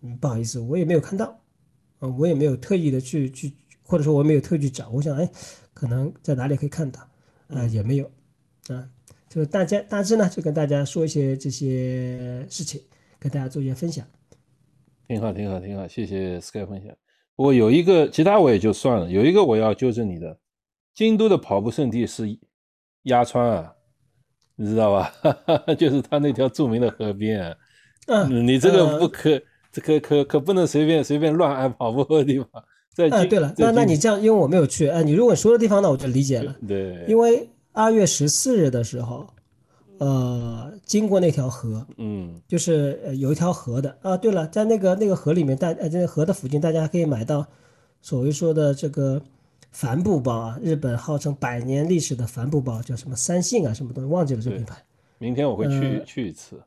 [0.00, 1.38] 嗯，不好意思，我也没有看到，
[1.98, 3.52] 啊，我也没有特意的去去，
[3.92, 4.88] 或者说我没有特意去找。
[4.88, 5.30] 我想，哎，
[5.74, 7.06] 可能在哪里可以看到，
[7.48, 8.10] 啊，也没有，
[8.68, 8.88] 啊，
[9.28, 12.80] 就是大家大致呢，就跟大家说一些这些事情，
[13.18, 14.02] 跟大家做一些分享。
[15.06, 16.96] 挺好，挺好，挺好，谢谢 Sky 分享。
[17.36, 19.10] 我有一个，其他我也就算了。
[19.10, 20.38] 有一个我要纠正你的，
[20.94, 22.38] 京都的跑步圣地是
[23.02, 23.74] 鸭川啊，
[24.56, 25.12] 你知道吧？
[25.78, 27.54] 就是他那条著名的河边啊。
[28.06, 29.38] 嗯，你这个不可，
[29.70, 32.64] 这可可可不能随便随便乱按跑步的地方。
[32.92, 36.56] 在啊，对了，那那你这样，因为我没有去，哎，你如果说的地方，那我就理解了。
[36.66, 39.26] 对，因为二月十四日的时候。
[39.98, 44.16] 呃，经过那条河，嗯，就是呃有一条河的啊。
[44.16, 47.46] 对了，在那个那个河里面，大呃在河的附近，大家可以买到
[48.00, 49.22] 所谓说的这个
[49.70, 54.82] 帆布包啊，日本号称百年历史的帆布包，叫什么三信啊，什么东西忘记了这品牌。
[55.18, 56.60] 明天我会去去一次。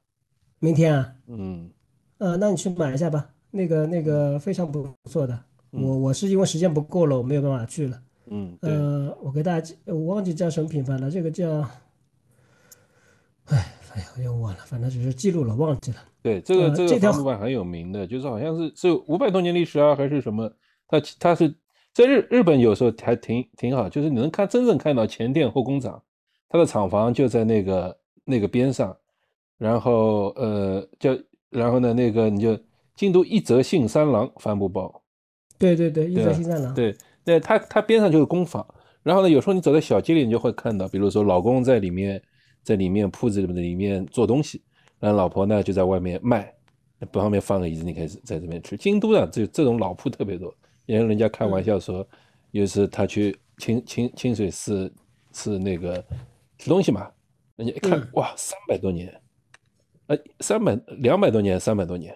[0.60, 1.12] 明天啊？
[1.28, 1.70] 嗯。
[2.20, 5.38] 呃，那你去买一下吧，那个那个非常不错的。
[5.78, 8.02] 我我是因为时间不够了，我没有办法去了。
[8.28, 8.58] 嗯。
[8.62, 11.60] 呃，我给大家，我忘记叫什么品牌了，这个叫，
[13.46, 15.98] 哎，哎呀，又忘了，反正只是记录了，忘记了。
[16.22, 20.52] 对，这个这个帆布包很有名的，就是好像是是五百多年历史啊，还是什么？
[20.88, 21.54] 它它是
[21.94, 26.02] 在日日本有时候还挺挺好，就是你能看真正看到前店后工厂，
[26.50, 28.96] 它的厂房就在那个那个边上，
[29.58, 31.16] 然后呃叫
[31.50, 32.58] 然后呢那个你就
[32.96, 35.02] 京都一泽信三郎帆布包，
[35.58, 38.65] 对对对，一泽信三郎，对，那它它边上就是工坊，
[39.04, 42.22] 然后呢有时候你走在小街里，你就会看到，比如说老公在里面
[42.63, 44.62] 在里面铺子里面里面做东西，
[45.00, 46.54] 然后老婆呢就在外面卖，
[47.12, 48.76] 不方便放个椅子，你可以在这边吃。
[48.76, 50.54] 京都呢这这种老铺特别多。
[50.86, 52.06] 也有人家开玩笑说，
[52.52, 54.94] 有一次他去清清清水寺
[55.32, 56.04] 吃那个
[56.58, 57.10] 吃东西嘛，
[57.56, 59.12] 人家一看哇，三百多年，
[60.08, 62.15] 呃，三百两百多年，三百多年，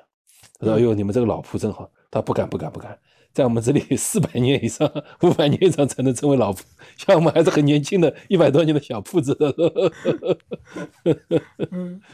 [0.59, 2.97] 他说：“哎呦，你们这个老铺真好。”他不敢不敢不敢，
[3.33, 6.63] 在我们这里 四百年以上、五百年以上才能称为老铺，
[6.97, 9.35] 像我们还是很年轻的一百多年的小铺子，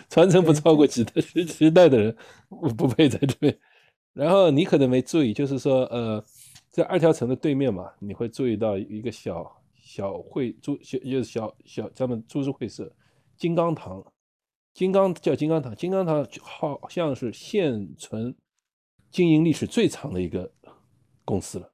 [0.09, 2.15] 传承不超过几代十十代的人
[2.49, 3.57] 不不配在这边。
[4.13, 6.23] 然后你可能没注意，就是说呃。
[6.71, 9.49] 在二条城的对面嘛，你会注意到一个小
[9.81, 12.93] 小会珠，小就是小小咱们株式会社，
[13.37, 14.05] 金刚堂，
[14.73, 18.35] 金刚叫金刚堂，金刚堂好像是现存
[19.09, 20.51] 经营历史最长的一个
[21.25, 21.69] 公司了，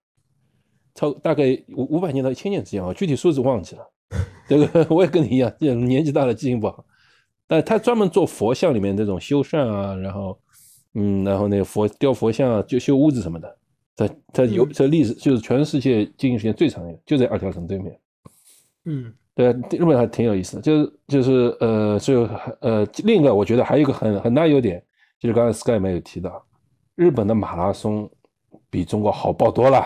[0.95, 1.43] 超大概
[1.75, 3.87] 五五百年到一千年之间啊，具体数字忘记了。
[4.47, 6.83] 这个 我也跟你一样，年纪大了记性不好，
[7.47, 10.37] 但他专门做佛像里面这种修缮啊，然后
[10.95, 13.57] 嗯，然后那个佛雕佛像啊，就修屋子什么的。
[13.95, 17.99] 他他有这历史就是全世界经营时间最长的，就在二条城对面。
[18.85, 22.23] 嗯，对，日本还挺有意思的，就是就是呃，就
[22.61, 24.83] 呃，另一个我觉得还有一个很很大优点，
[25.19, 26.43] 就是刚才 Sky 没有提到，
[26.95, 28.09] 日本的马拉松
[28.71, 29.85] 比中国好报多了。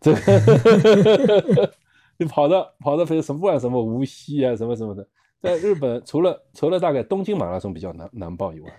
[0.00, 1.72] 这个
[2.16, 5.04] 你 跑到跑到非什么不管什么无锡啊什么什么的，
[5.42, 8.70] 在日本 除了除了大概东京马拉松比较难难报以外。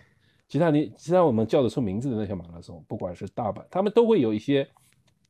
[0.48, 4.68] 其他你其他我们叫得出名字的那些马拉松，不管是大阪，他们都会有一些，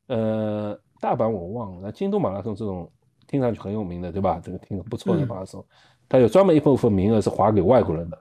[0.08, 2.90] 呃，大阪我忘了，那京都马拉松这种
[3.28, 4.40] 听上去很有名的，对吧？
[4.42, 5.64] 这个挺不错的马拉松，
[6.08, 8.18] 它有专门一部分名额是划给外国人的，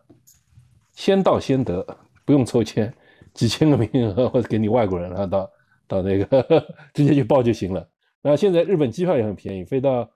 [0.94, 1.84] 先到先得，
[2.24, 2.94] 不用抽签，
[3.34, 5.50] 几千个名额或者给你外国人，然后到
[5.92, 7.86] 到那个 直接去报就行了。
[8.22, 10.10] 然后现在日本机票也很便宜，飞到，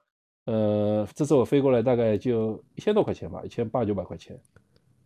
[0.46, 4.40] 呃，这次我飞过来大概就一千多块钱吧，一千八九百块钱。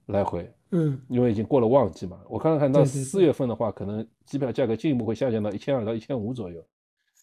[0.08, 6.66] 来回，嗯，因为已经过了旺季嘛，我刚刚看到四月份的话，可能机票价格进一步会下降到一千二到一千五左右，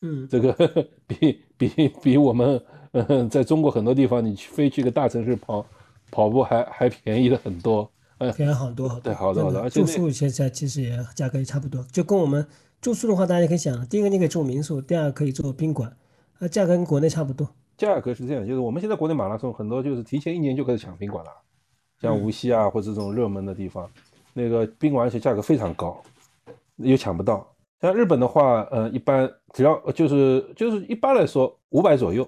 [0.03, 0.53] 嗯，这个
[1.05, 5.67] 比比比我们嗯在中国很多地方你去飞去个大城市跑
[6.13, 7.91] 跑步还还便宜的很多，
[8.37, 12.47] 便宜很多，对，好的好的，而且住宿现在其实也价格也差不多，就跟我们
[12.87, 15.93] 住宿的话，大家可以想，第一个你可以住民宿，第二个可以住宾馆，
[16.39, 17.49] 啊，价格跟国内差不多。
[17.77, 21.31] 价格是这样，就是我们现在国内马拉松很多就是提前一年就开始抢宾馆了。
[22.01, 23.91] 像无锡啊，或者这种热门的地方，
[24.33, 26.01] 那个宾馆而且价格非常高，
[26.77, 27.45] 又抢不到。
[27.81, 32.25] 像日本的话，呃，一般只要就是就是一般来说五百左右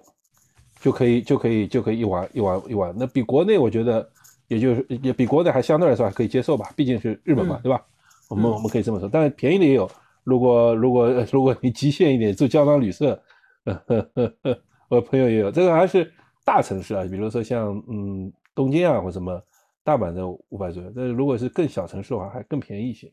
[0.80, 2.92] 就可以就可以就可以一晚一晚一晚。
[2.98, 4.10] 那比国内我觉得
[4.48, 7.80] 也就是也比国内还相对来说还可以接受吧，毕竟是日本嘛，对吧？
[8.28, 9.08] 我们我们可以这么说。
[9.08, 9.88] 但是便宜的也有，
[10.28, 13.20] 如果如果 如果你极限一点住胶囊旅社，
[13.64, 15.50] 呵呵我朋友也有。
[15.50, 16.12] 这个还是
[16.44, 19.42] 大城市啊，比如说像嗯东京啊或什么。
[19.84, 23.10] 大阪的五百左右，但是如果是更小城市的话，还更便宜一些。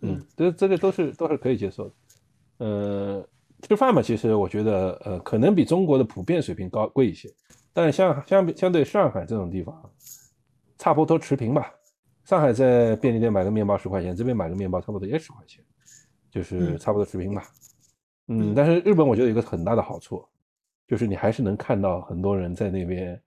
[0.00, 1.94] 嗯，这这个都是都是可以接受的。
[2.58, 3.28] 呃，
[3.60, 7.28] 吃饭嘛，其实我觉得呃，可能比中国的普遍水平高贵一些，
[7.72, 9.80] 但是相相比相对上海这种地方，
[10.76, 11.72] 差不多持平吧。
[12.24, 15.64] 上海在便利店买个面包十块钱，这边买个面包差不多也十块钱，
[16.32, 17.44] 就是差不多持平吧。
[18.26, 20.26] 嗯，但是日本我觉得有一个很大的好处，
[20.88, 23.22] 就是你还是能看到很多人在那边。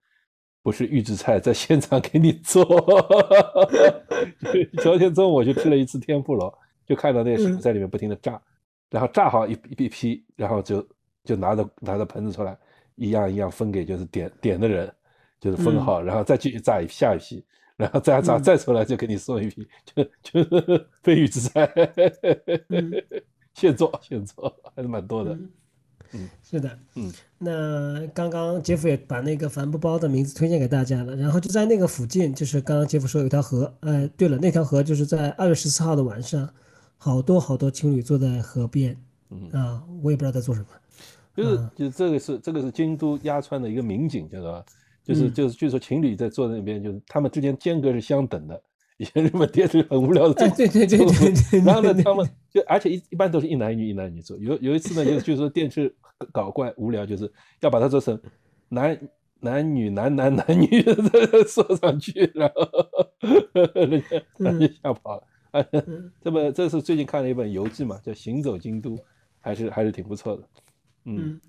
[0.64, 2.66] 不是预制菜，在现场给你做。
[4.82, 6.52] 昨天中午我就吃了一次天妇罗，
[6.88, 8.42] 就看到那个师傅在里面不停的炸，
[8.90, 10.84] 然后炸好一一批，然后就
[11.24, 12.58] 就拿着拿着盆子出来，
[12.96, 14.92] 一样一样分给就是点点的人，
[15.40, 17.46] 就是分好，然后再继续炸一下一批，
[17.78, 21.70] 然后再再再出来就给你送一批，就就是飞鱼之灾，
[23.54, 25.38] 现做现做还是蛮多的。
[26.14, 36.50] 嗯，是的，嗯，那刚刚杰夫也把那个帆布包的名字推荐给大家了，然后就在那个附近，就是刚刚杰夫说有一条河，哎，对了，那条河就是在二月十四号的晚上，
[36.98, 38.96] 好多好多情侣坐在河边，
[39.30, 39.50] 嗯。
[39.52, 40.68] 啊，我也不知道在做什么，
[41.36, 44.66] 就是就这个是这个是京都鸭川的一个民警，知道吧？
[45.06, 48.62] 就是就是据说情侣在坐在那边，就是他们之间间隔是相等的。
[48.98, 51.60] 以前日本电视很无聊的，对对对对对。
[51.60, 54.38] 然后呢，他们就而且一一般都是一男一女，一男一女坐。
[54.38, 55.94] 有有一次呢，就是就说电视
[56.32, 58.20] 搞怪无聊，就是要把它做成
[58.70, 58.98] 男
[59.42, 60.82] 男女男男男女
[61.48, 62.66] 坐上去，然后
[63.76, 65.24] 人家就吓跑了。
[66.22, 68.92] 这么这是最近看了一本游记嘛，叫《行走京都》，
[69.42, 70.44] 还是还是挺不错的。
[71.04, 71.40] 嗯，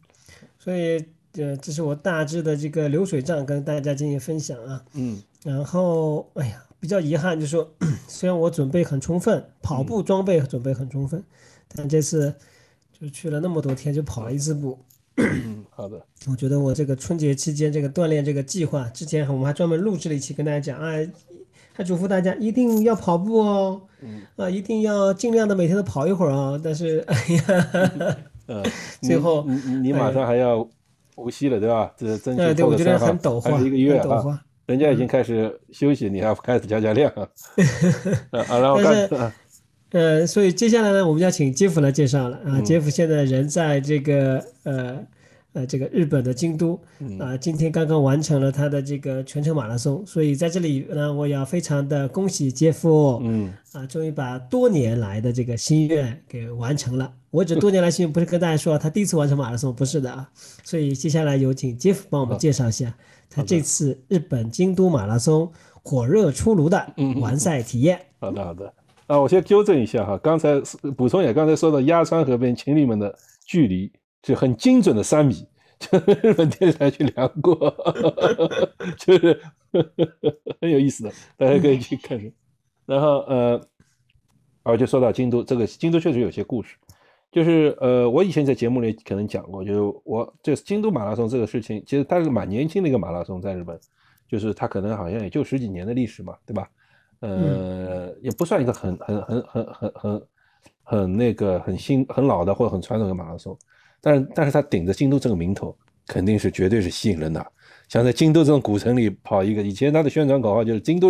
[0.59, 1.05] 所以
[1.38, 4.83] 呃，这是我大致的这个流水账跟大家进行分享啊。
[4.94, 6.62] 嗯，然后哎呀。
[6.79, 7.68] 比较遗憾，就是说，
[8.07, 11.25] 虽然我准备很充分，跑步装备准备很充分，
[11.75, 12.33] 但这次
[12.92, 14.79] 就去了那么多天，就跑了一次步。
[15.16, 16.01] 嗯， 好的。
[16.29, 20.92] 我觉得我这个春节期间这个锻炼这个计划，之前我们还专门录制了一期跟大家讲，啊，
[21.72, 26.61] 还嘱咐大家一定要跑步哦，嗯啊，一定要尽量的每天都跑一会儿啊。
[26.62, 28.62] 但是，哎呀， 呃，
[29.01, 30.68] 最后你你马上还要
[31.16, 31.92] 无锡了，对吧？
[31.96, 34.40] 这争取我觉得很抖还是一个月啊。
[34.66, 37.29] 人家已经开始休息，你还开始加加量 啊？
[38.31, 39.33] 啊，然后但是，
[39.92, 42.61] 呃，所以接下来呢，我们要请杰夫来介绍了啊。
[42.62, 44.98] 杰夫现在人在这个呃
[45.57, 46.79] 呃这个日本的京都
[47.19, 57.11] 啊，今天刚刚完成了他的这个全程马拉松，所以在这里呢，我要非常的恭喜杰夫，嗯，啊，终于把多年来的这个心愿给完成了。
[57.31, 60.29] 我指多年来心愿不是跟大家说他第一次完成马拉松，不是的啊。
[60.62, 62.95] 所以接下来有请杰夫帮我们介绍一下。
[63.31, 65.51] 他这次日本京都马拉松
[65.83, 66.87] 火热出炉的
[67.19, 67.99] 完赛体验。
[68.21, 68.73] 好的，好的。
[69.07, 70.61] 啊，我先纠正一下哈，刚才
[70.97, 73.16] 补充一下，刚才说到鸭川河边情侣们的
[73.47, 73.90] 距离
[74.26, 75.46] 是很精准的三米，
[75.78, 77.74] 就日本电视台去量过，
[78.98, 79.40] 就是
[80.60, 82.20] 很有意思的，大家可以去看。
[82.84, 83.60] 然后呃，
[84.62, 86.76] 啊，就说到京都，这个京都确实有些故事。
[87.32, 93.78] 就是呃，我以前在节目里可能讲过，就是我这京都马拉松这个事情，其实它是蛮年轻的一个马拉松，在日本，
[94.26, 96.70] 就是它可能好像也就十几年的历史嘛，对吧？
[97.20, 100.22] 呃，也不算一个很很很很很很
[100.82, 103.58] 很那个很新很老的或者很传统的马拉松，
[104.07, 107.45] 但是但是他顶着京都这个名头，肯定是绝对是吸引人的。
[107.88, 111.09] 像在京都这种古城里跑一个，以前他的宣传口号就是京都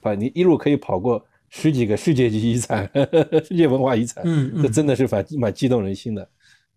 [0.00, 1.22] 跑你一路可以跑过。
[1.50, 2.86] 十几个世界级遗产，
[3.42, 6.30] 世界文化遗产，嗯，这真的是蛮蛮激动人心的，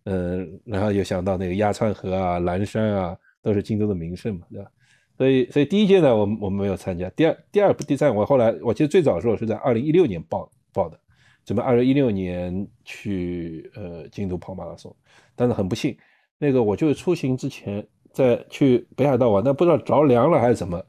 [0.04, 4.70] 嗯，然后又想到那个鸭川河啊、岚山啊，都是京都的名胜嘛，对吧？
[5.18, 7.06] 所以，所以第一届呢，我我们没有参加。
[7.10, 10.98] 第二、第二、第三，我后来，我其实最早的时候是在二零一六年报报的，
[11.44, 14.96] 准备二零一六年去呃京都跑马拉松，
[15.34, 15.96] 但是很不幸，
[16.38, 20.82] 那个我就是出行之前在去北海道玩，但不知道着凉了还是怎么，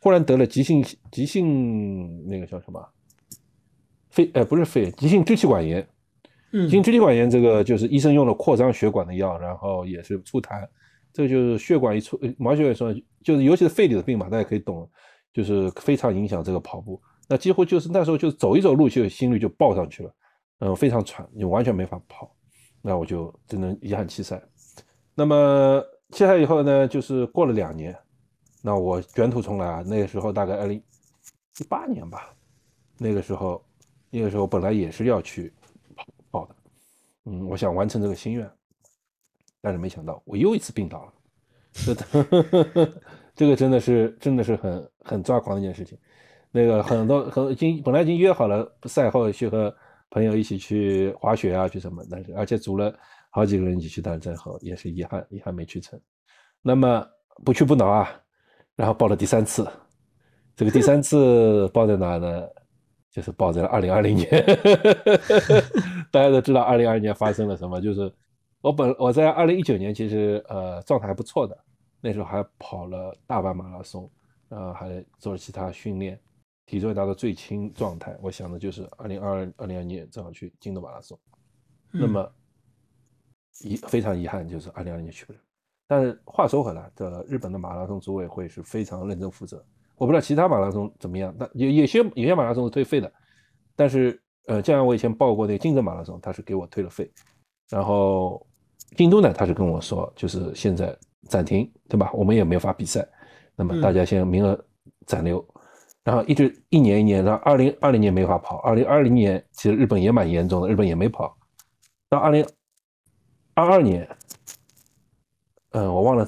[0.00, 2.80] 忽然得了急性急性那个叫什么？
[4.10, 5.86] 肺哎不是肺，急性支气管炎。
[6.52, 10.66] 急性支气管炎这个就是医生用了扩张血管的药，然后也是促痰，
[11.12, 14.90] 这个就是血管一出，毛血管说就是尤其是肺里的病嘛，大家可以懂，
[15.32, 17.00] 就是非常影响这个跑步。
[17.28, 20.12] 那几乎就是那时候就是走一走路就心率就爆上去了，
[20.58, 22.34] 嗯，非常喘，就完全没法跑。
[22.82, 24.42] 那我就只能遗憾弃赛。
[25.14, 27.96] 那么弃赛以后呢，就是过了两年，
[28.62, 30.78] 那我卷土重来啊，那个时候大概二零
[31.58, 32.34] 一八年吧，
[32.98, 33.62] 那个时候。
[34.12, 35.52] 那个时候本来也是要去
[36.32, 36.56] 跑的，
[37.26, 38.50] 嗯，我想完成这个心愿，
[39.60, 41.12] 但是没想到我又一次病倒了，
[41.94, 42.92] 这
[43.36, 45.96] 这个真的是真的是很很抓狂的一件事情。
[46.50, 49.72] 那个很多很已经本来已经约好了赛后去和
[50.10, 52.94] 朋友一起去滑雪啊，去什么，但是而且组了
[53.30, 55.98] 好几个人一起去，但是最后也是遗憾遗憾没去成。
[56.62, 57.06] 那么
[57.44, 58.10] 不屈不挠啊，
[58.76, 59.66] 然后报了第三次，
[60.56, 62.48] 这个第三次 报在哪呢？
[63.10, 64.28] 就是报在了二零二零年，
[66.12, 67.80] 大家都知道二零二零年发生了什么。
[67.80, 68.12] 就是
[68.60, 71.58] 我本我在二零一九年其实呃状态还不错的，
[72.00, 74.08] 那时候还跑了大半马拉松，
[74.50, 76.16] 呃还做了其他训练，
[76.70, 78.16] 体重也达到最轻状态。
[78.22, 81.18] 我想的就是二零二二零二年正好去京都马拉松，
[81.90, 82.32] 那么
[83.62, 85.38] 遗非常遗憾就是二零二零年去不了。
[85.88, 89.60] 但是话说回来，这日本的马拉松组委会是非常认真负责。
[89.96, 93.12] 我不知道其他马拉松怎么样，但有有些有些马拉松是退费的，
[93.74, 97.10] 但是呃，就像我以前报过那个京都马拉松，他是给我退了费，
[97.68, 98.46] 然后
[98.96, 100.96] 京都呢，他是跟我说，就是现在
[101.28, 102.12] 暂停，对吧？
[102.14, 103.04] 我们也没法比赛，
[103.56, 104.64] 那么大家先名额
[105.06, 105.44] 暂留，
[106.02, 111.36] 然后一直一年一年然后二零二零年没法跑，二零二零年其实日本也蛮严重的，日本也没跑，
[112.08, 112.46] 到二零
[113.54, 114.08] 二二年，
[115.70, 116.26] 嗯，我忘了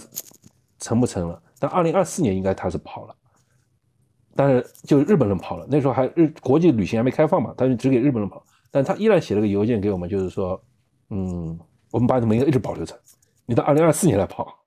[0.79, 3.15] 成不成了，但二零二四年应该他是跑了。
[4.35, 8.43] 但是就日本人跑了，那时候还日国际旅行还没开放嘛，他就只给日本人跑。
[8.71, 10.59] 但他依然写了个邮件给我们，就是说，
[11.11, 11.59] 嗯，
[11.91, 12.99] 我们把你们应该一直保留着，
[13.45, 14.59] 你到二零二四年来跑。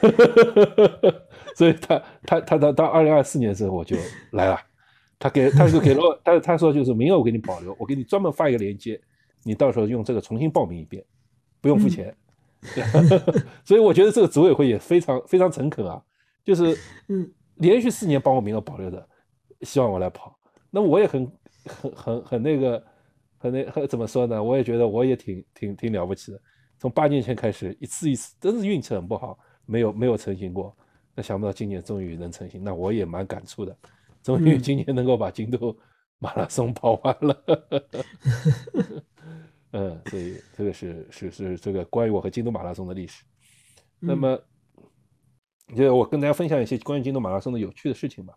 [1.54, 3.96] 所以他他他到到二零二四年的时候我就
[4.32, 4.58] 来了，
[5.18, 9.00] 他给他就给了，他他说就是名额我给你保留，我给你专门发一个链接，
[9.44, 11.04] 你到时候用这个重新报名一遍，
[11.60, 12.14] 不用付钱。
[13.62, 16.02] 所以我觉得这个组委会也非常非常诚恳啊，
[16.42, 16.76] 就是
[17.08, 19.06] 嗯连续四年帮我名额保留的，
[19.60, 20.34] 希望我来跑，
[20.70, 21.30] 那我也很
[21.66, 22.82] 很很很那个
[23.36, 24.42] 很那很怎么说呢？
[24.42, 26.40] 我也觉得我也挺挺挺了不起的，
[26.78, 30.74] 从八年前开始一次一次真是运气很不好，没有没有成型过。
[31.14, 33.76] 那想不到今年终于能成型，那我也蛮感触的。
[34.22, 35.76] 终于今年能够把京都
[36.18, 37.44] 马拉松跑完了，
[39.72, 43.24] 嗯，所以这个是是是这个关于我和京都马拉松的历史。
[44.00, 44.40] 那么，
[45.76, 48.34] 就我跟大家分享一些关于京都马拉松的有趣的事情吧。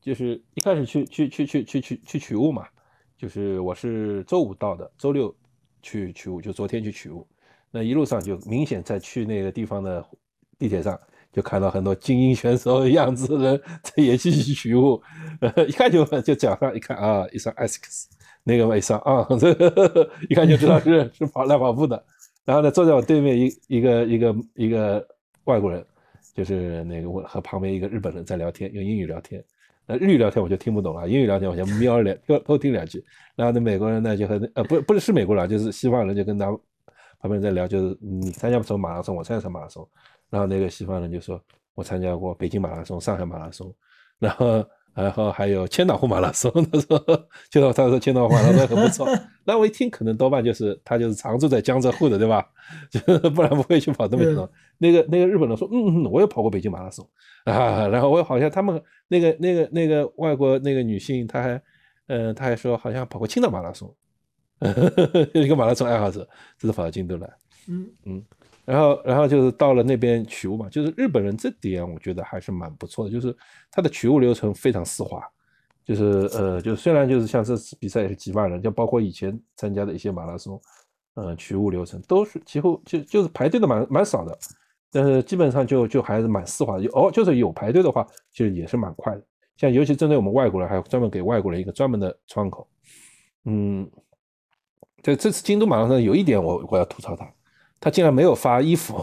[0.00, 2.68] 就是一开始去去去去去去去取物嘛，
[3.16, 5.34] 就是我是周五到的，周六
[5.82, 7.26] 去取物，就昨天去取物。
[7.70, 10.06] 那一路上就明显在去那个地方的
[10.58, 11.00] 地铁上。
[11.34, 15.02] 就看到很多精英选手样子的人在也去取物，
[15.42, 18.08] 呃，一看就就脚上一看啊，一双 S X，
[18.44, 19.50] 那个嘛一双啊，这
[20.30, 22.00] 一看就知道是 是跑来跑步的。
[22.44, 25.04] 然后呢，坐在我对面一一个一个一个
[25.44, 25.84] 外国人，
[26.34, 29.42] 就是那个我和旁边一个日本人在聊天，用英语聊天。
[29.86, 33.04] 那日语聊天我就听不懂了，英语聊天我就瞄两偷偷听两句。
[33.34, 36.46] 然后那美国人呢就和呃不不是是美国人，就是西方人就跟他
[37.18, 39.86] 旁边在聊，就是你参加什么马拉松，我参加什么马拉松。
[40.30, 41.40] 然后那个西方人就说
[41.74, 43.74] ：“我参加过北京马拉松、上海马拉松，
[44.18, 44.64] 然后
[44.94, 46.98] 然后还有千岛湖马拉松。”他说
[47.50, 49.08] ：“千岛他说千岛湖马拉松很不错。
[49.44, 52.46] ”那我一听，可能多半就是他就是常住在江浙沪的，对吧？
[52.90, 53.00] 就
[53.30, 54.48] 不然不会去跑这么远。
[54.78, 57.08] 那个那个日本人说：“嗯嗯，我也跑过北京马拉松
[57.44, 61.62] 啊。”然后我好像他们那个那个那个外国那个女性，她还
[62.08, 63.94] 嗯，她还说好像跑过青岛马拉松，
[65.34, 67.30] 一个马拉松爱好者，这是跑到京都来。
[67.68, 68.24] 嗯嗯。
[68.64, 73.36] 然后，然后就是到了那边取物嘛，就是日本人这点我觉得还是蛮不错的，就是
[73.70, 75.22] 他的取物流程非常丝滑，
[75.84, 80.58] 就是呃，就虽然就是像这次比赛也是几万人，就包括以前参加的一些马拉松，
[81.14, 84.38] 呃，取物流程都是几乎就就是排队的蛮蛮少的，
[84.90, 86.88] 但是基本上就就还是蛮丝滑的。
[86.94, 89.22] 哦，就是有排队的话，其实也是蛮快的。
[89.56, 92.66] 像尤其针对我们外国人，还专门给外国人一个专门的窗口。
[93.44, 93.88] 嗯，
[95.02, 97.30] 在这次京都马拉松有一点我我要吐槽他。
[97.84, 98.96] 他竟然没有发衣服，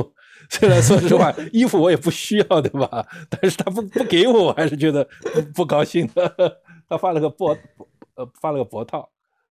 [0.48, 3.06] 虽然说实话， 衣服我也不需要，对吧？
[3.28, 6.62] 但是他不不给我，我还是觉得不不高兴的。
[6.88, 7.54] 他发了个脖，
[8.14, 9.06] 呃，发了个脖套，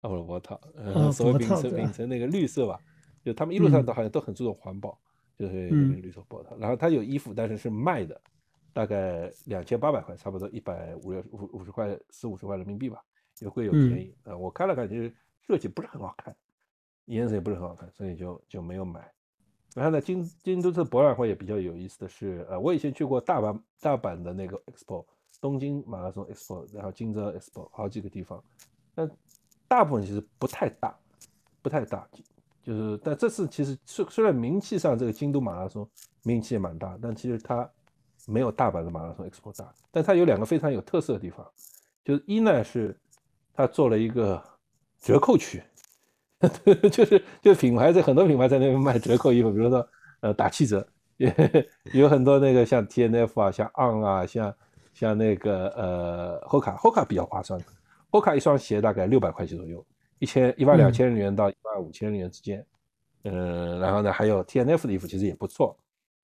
[0.01, 2.77] 发了脖套，嗯，所谓秉承秉承那个绿色吧，
[3.23, 4.99] 就他们一路上都好像都很注重环保，
[5.39, 6.57] 就是绿色脖套。
[6.59, 8.19] 然后他有衣服，但是是卖的，
[8.73, 12.99] 大概两千八百块，差不多一百五六五五十块四五十块人民币吧，
[13.39, 14.13] 有贵有便宜。
[14.25, 15.13] 啊，我看了看，其实
[15.47, 16.35] 设计不是很好看。
[17.05, 19.11] 颜色也不是很好看，所以就就没有买。
[19.75, 25.05] 然后呢，京京都这博览会也比较有意思的是，呃，我以前去过大阪大阪的那个 expo，
[25.41, 28.41] 东京马拉松 expo，然后金泽 expo，好几个地方。
[28.93, 29.11] 但
[29.67, 30.97] 大部分其实不太大，
[31.61, 32.07] 不太大。
[32.63, 35.87] 就是但这次其实虽虽然名气上这个京都马拉松
[36.23, 37.69] 名气也蛮大，但其实它
[38.25, 39.71] 没有大阪的马拉松 expo 大。
[39.91, 41.45] 但它有两个非常有特色的地方，
[42.03, 42.97] 就是一呢是
[43.53, 44.41] 它做了一个
[45.01, 45.61] 折扣区。
[46.91, 49.87] 就是就是品牌在很多品牌在那边卖折扣衣服，比如说
[50.19, 50.85] 呃打七折，
[51.17, 51.33] 也
[51.93, 54.53] 有很多那个像 T N F 啊，像 On 啊，像
[54.93, 57.59] 像那个呃 Hoka Hoka 比较划算
[58.11, 59.83] ，Hoka 一双鞋大概六百块钱左右，
[60.19, 62.65] 一千一万两千日元到一万五千日元之间，
[63.23, 65.77] 嗯，然后呢还有 T N F 的衣服其实也不错，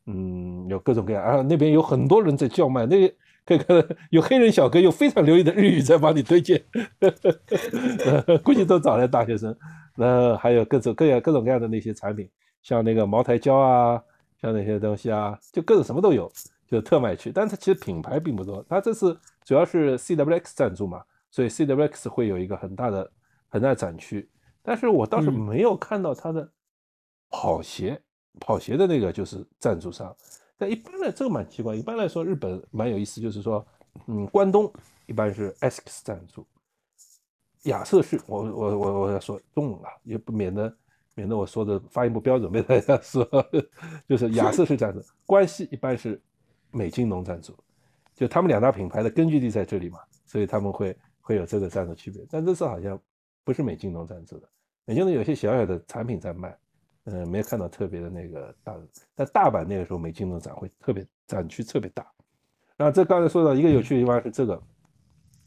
[0.08, 3.14] 嗯，有各种各样，然后那边有很多人在叫卖，那个
[3.46, 6.62] 可以看到有黑人小哥用非常流利的日语在帮你推荐，
[8.44, 9.56] 估计都找来大学生。
[9.96, 12.30] 那还有各种各样各种各样的那些产品，
[12.62, 14.04] 像那个茅台胶啊，
[14.42, 16.32] 像那些东西啊，就各种什么都有，
[16.68, 17.32] 就特卖区。
[17.32, 23.12] 但是它其实品牌并不多，它这次主要是 CWX 赞助嘛，所以 CWX 会有一个很大的
[23.50, 24.30] 很大的展区。
[24.64, 26.50] 但是我倒是没有看到它的
[27.30, 28.00] 跑鞋，
[28.40, 30.16] 跑鞋的那个就是赞助商。
[30.58, 33.66] 但一般来这个蛮奇怪，一般来说日本蛮有意思，就是说，
[34.06, 34.72] 嗯，关东
[35.08, 36.46] 一般是 ASICS 赞助。
[37.64, 40.76] 亚瑟士，我我我我要说中文了，也不免得
[41.14, 43.24] 免得我说的发音不标准被大家说，
[44.08, 46.20] 就是亚瑟士赞助，关系一般是
[46.72, 47.56] 美金农赞助，
[48.16, 52.26] 就他们两大品牌的根据地在这里嘛，所以他们会会有这个赞助区别。
[52.32, 53.00] 但这次好像
[53.44, 54.50] 不是美金农赞助的，
[54.86, 56.58] 美金农有些小小的产品在卖，
[57.04, 58.76] 嗯，没有看到特别的那个大。
[59.14, 62.10] 但大阪那个时候，美金农展会特别展区特别大。
[62.76, 64.60] 然后这刚才说到一个有趣的地方是这个，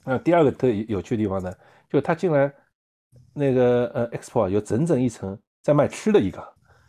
[0.05, 1.53] 那第二个特有趣的地方呢？
[1.95, 2.53] 就他进来，
[3.33, 6.45] 那个呃，expo 有整整一层在卖吃的一个，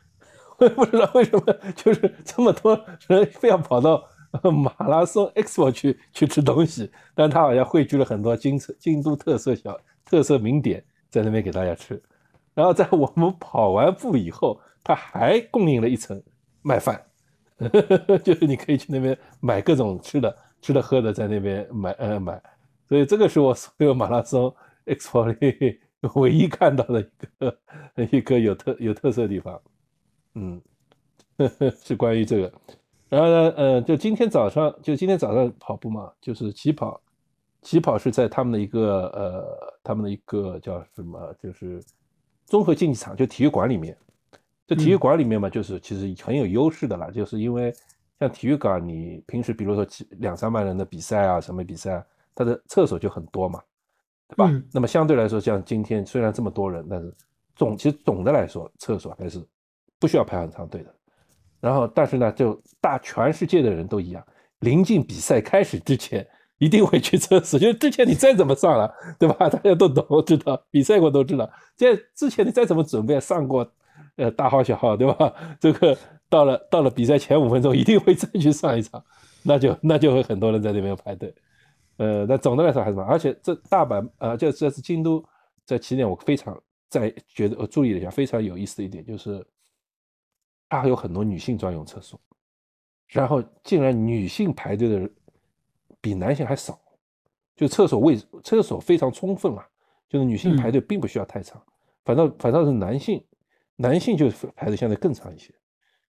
[0.57, 4.03] 我也不知道为什么，就是这么多人非要跑到
[4.51, 12.01] 马拉松 expo 去去吃东西，但他好像汇聚了很多京城京都特色小特色名点在那边给大家吃。
[12.55, 16.19] 然后在我们跑完步以后，他还供应了一层
[16.63, 16.99] 卖饭，
[18.25, 22.41] 就是你可以去那边买各种吃的、吃的喝的，在那边买呃买。
[22.89, 24.55] 所以这个是我所有马拉松
[24.85, 25.79] expo 里
[26.15, 27.07] 唯一看到的一
[27.39, 27.59] 个
[28.11, 29.61] 一个有特有特色的地方。
[30.35, 30.61] 嗯，
[31.83, 32.53] 是关于这个。
[33.07, 36.99] 然后呢，呃，就今天早上，就今天早上跑步嘛，就是起跑，
[37.61, 41.81] 起跑是在他们的一个呃，他们的一个叫什么，就是
[42.45, 43.95] 综合竞技场，就体育馆里面。
[44.67, 47.71] 这体育馆里面嘛，就是其实很有优势的啦，就是因为
[48.19, 53.61] 像体育馆，你平时比如说两三万人的比赛啊，什么比赛，它的厕所就很多嘛，
[54.29, 54.51] 对吧？
[54.71, 57.13] 那么相对来说，像今天虽然这么多人，但是
[57.55, 59.45] 总其实总的来说，厕所还是。
[59.97, 60.93] 不需要排很长队的，
[61.61, 64.21] 然后但是呢，就大全世界的人都一样，
[64.59, 67.57] 临近比赛开始之前一定会去厕所。
[67.57, 69.35] 就是之前你再怎么上了，对吧？
[69.49, 71.49] 大家都懂，知道比赛过都知道。
[71.77, 73.67] 在之前你再怎么准备，上过
[74.17, 75.33] 呃大号小号，对吧？
[75.61, 75.97] 这个
[76.29, 79.01] 到了到了比赛前五分钟，一定会再去上一场，
[79.43, 81.33] 那就那就会很多人在那边排队。
[81.97, 85.23] 呃，那总的来说还是嘛，而且这大阪呃，这这次京都
[85.65, 89.45] 在起点，我非常在觉得我注意了一下，非常有意思的一点就是。
[90.67, 92.19] 它还有很多女性专用厕所，
[93.07, 95.15] 然后竟然女性排队的人
[96.01, 96.77] 比男性还少，
[97.55, 99.65] 就厕所位厕所非常充分啊，
[100.09, 101.63] 就是女性排队并不需要太长，
[102.03, 103.23] 反倒反倒是男性，
[103.75, 105.53] 男性就排的相对更长一些，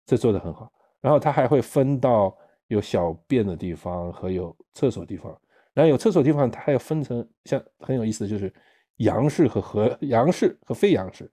[0.06, 0.72] 这做的很好。
[1.02, 2.36] 然后它还会分到
[2.68, 5.38] 有小便的地方和有厕所地方，
[5.76, 8.50] 然后有厕所地方它还要分成像很有意思的就是
[8.96, 11.30] 洋式和和洋式和非洋式，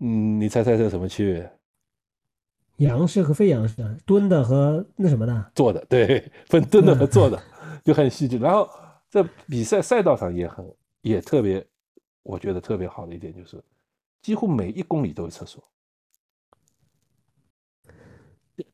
[0.00, 1.52] 嗯，你猜猜这什么区别？
[2.78, 7.40] 洋式和非洋式，蹲的和那什么的，坐的，对，分蹲的和坐的，
[7.84, 8.38] 就很细致。
[8.38, 8.68] 然后
[9.08, 10.68] 在比赛赛道上也很
[11.02, 11.64] 也特别，
[12.24, 13.62] 我觉得特别好的一点就是，
[14.20, 15.62] 几乎每一公里都有厕所，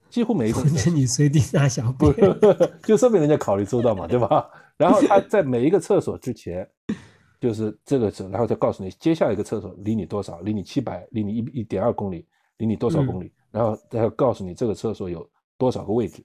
[0.08, 2.14] 几乎每一公里 你随地大小便，
[2.82, 4.50] 就说明人家考虑周到嘛，对吧？
[4.80, 6.66] 然后他在每一个厕所之前，
[7.38, 12.26] 就是这个厕，然后再告诉你接下来一个厕所离你多少，离你七百，离你一一点二公里，
[12.56, 13.30] 离你多少公里。
[13.50, 15.28] 然后他要告诉你这个厕所有
[15.58, 16.24] 多少个位置，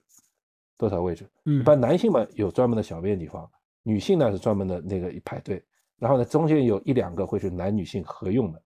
[0.77, 1.29] 多少位置。
[1.43, 3.49] 一般男性嘛有专门的小便地方，
[3.83, 5.61] 女性呢是专门的那个一排队。
[5.97, 8.61] 然后呢中间有一两个会是男女性合用的，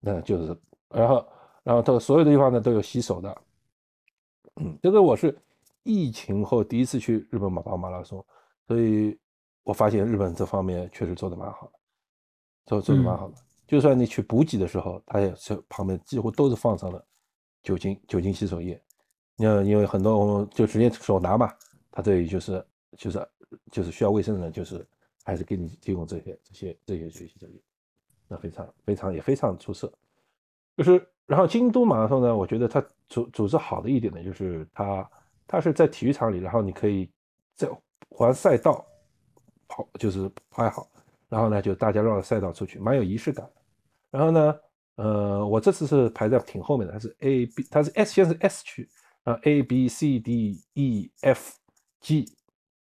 [0.00, 0.56] 那就是，
[0.90, 1.26] 然后
[1.62, 3.36] 然后它所有的地方呢都有洗手的。
[4.60, 5.36] 嗯，这个我是
[5.84, 8.24] 疫情后第一次去日本马跑马拉松，
[8.68, 9.18] 所以
[9.64, 11.72] 我发现日本这方面确实做的蛮好的，
[12.66, 13.34] 做做的蛮好的。
[13.66, 17.04] 就算你去补给的时候，它也是旁边几乎都是放上了。
[17.62, 18.80] 酒精酒精洗手液，
[19.36, 21.52] 你看，因为很多我们就直接手拿嘛，
[21.90, 22.64] 他这里就是
[22.96, 23.28] 就是
[23.70, 24.86] 就是需要卫生的人，就是
[25.24, 27.48] 还是给你提供这些这些这些学习的，
[28.28, 29.92] 那非常非常也非常出色。
[30.76, 35.10] 就是然后京都马拉松呢，我觉得它组组织好的一点呢，就是它
[35.46, 37.10] 它是在体育场里，然后你可以
[37.54, 37.68] 在
[38.10, 38.84] 环赛道
[39.68, 40.88] 跑，就是拍好，
[41.28, 43.48] 然后呢就大家绕着赛道出去，蛮有仪式感。
[44.10, 44.54] 然后呢。
[45.00, 48.88] 呃，我这次是排在挺后面的，它是 A B，它是 S 先是 S 区，
[49.22, 51.56] 然后 A B C D E F
[52.00, 52.24] G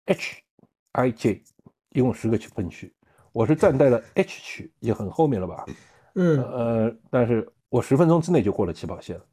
[0.05, 0.43] H
[0.93, 1.43] I J，
[1.93, 2.95] 一共十个区分区，
[3.33, 5.65] 我是站在了 H 区，也很后面了吧？
[6.17, 9.27] 嗯，呃，但是我十分钟之内就过了起跑线了，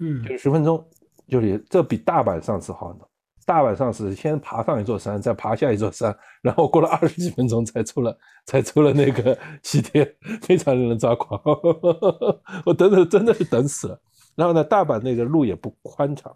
[0.00, 0.84] 嗯，就是十分钟，
[1.28, 3.08] 就是这比大阪上次好很多。
[3.46, 8.16] 大晚上是先爬上一座山，再爬下一座山，然后过了二十几分钟才出了，
[8.46, 11.40] 才出了那个起点，非常令人抓狂。
[12.64, 14.00] 我等等真的是等死了。
[14.34, 16.34] 然后呢，大阪那个路也不宽敞，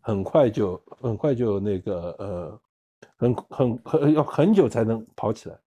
[0.00, 2.60] 很快就很快就那个呃，
[3.18, 5.58] 很很很要很久才能跑起来。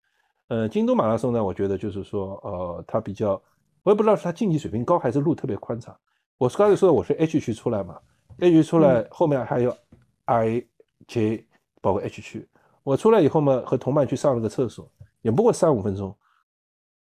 [0.48, 3.42] 呃，京都马拉松呢，我觉得就是说呃，它比较，
[3.84, 5.96] 我也不知道是它竞技水平高还是路特别宽敞。
[6.40, 8.00] 我刚才说的我是 H 区出来嘛
[8.40, 9.78] ，H 区出来后面还有
[10.26, 10.66] I。
[11.10, 11.44] J
[11.82, 12.48] 包括 H 区，
[12.84, 14.90] 我出来以后嘛，和同伴去上了个厕所，
[15.24, 16.16] 也不过三五分钟。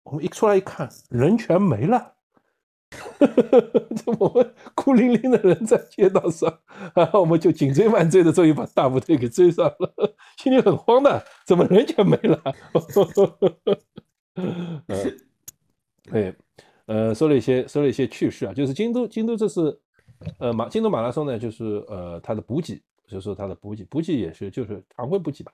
[0.04, 2.14] 我们一出来一看，人全没了，
[3.96, 6.60] 就我们孤零零的人在街道上，
[6.94, 12.40] 然后我们就紧追慢追的，终于把大部队给追上了，心里很慌的，怎么人全没了？
[14.36, 14.86] 嗯，
[16.10, 16.34] 对，
[16.86, 19.78] 呃，说了一些说了一些趣事啊，就是京都京都这次，
[20.38, 22.80] 呃马京都马拉松呢，就是呃它的补给。
[23.08, 25.52] 就是说它的补给，补给也是就是常规补给吧，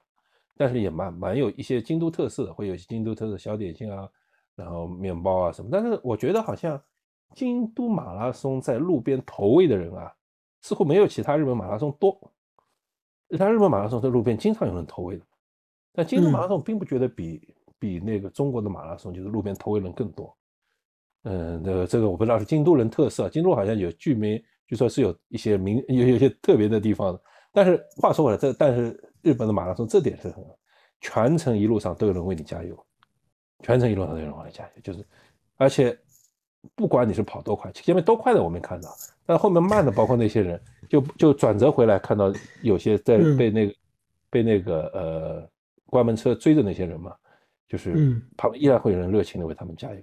[0.57, 4.09] 但是也蛮蛮有一些京都特色的，会有些京都特色小点心啊，
[4.55, 5.68] 然后面包啊什么。
[5.72, 6.78] 但是我觉得好像
[7.34, 10.12] 京都马拉松在路边投喂的人啊，
[10.61, 12.18] 似乎没有其他日本马拉松多。
[13.30, 15.24] 其他日本马拉松在路边经常有人投喂的，
[15.92, 20.36] 但京都马拉松并不觉得比比那个中国的马拉松就是路边投喂人更多。
[21.24, 27.22] 嗯，这个这个我不知道是京都人特色，京都好像有居民，据说是有一些名有有些特别的地方的。
[27.55, 28.92] 但是话说回来，这但是
[29.22, 30.44] 日本的马拉松这点是很，
[31.00, 32.76] 全程一路上都有人为你加油，
[33.62, 35.07] 全程一路上都有人为你加油，就是，
[35.57, 35.96] 而且
[36.74, 38.90] 不管你是跑多快，前面多快的我没看到，
[39.24, 42.32] 但后面慢的，包括那些人，就就转折回来看到
[42.62, 43.74] 有些在被那个
[44.28, 45.48] 被那个呃
[45.86, 47.14] 关门车追着那些人嘛，
[47.68, 50.00] 就是旁边依然会有人热情的为他们加油，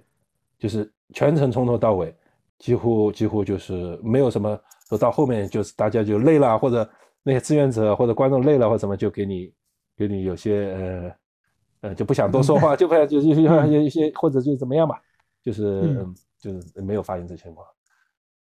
[0.58, 0.90] 就是。
[1.14, 2.16] 全程从头到尾，
[2.58, 6.88] 几乎几乎就是没有什么说到后面就是大家就累了，或者
[7.22, 9.52] 那些志愿者或者观众累了或什么就给你
[9.96, 15.00] 给你有些呃呃就不想多说话，就不想就就有一些或者就怎么样吧，
[15.42, 16.06] 就是
[16.38, 17.66] 就是没有发生这情况。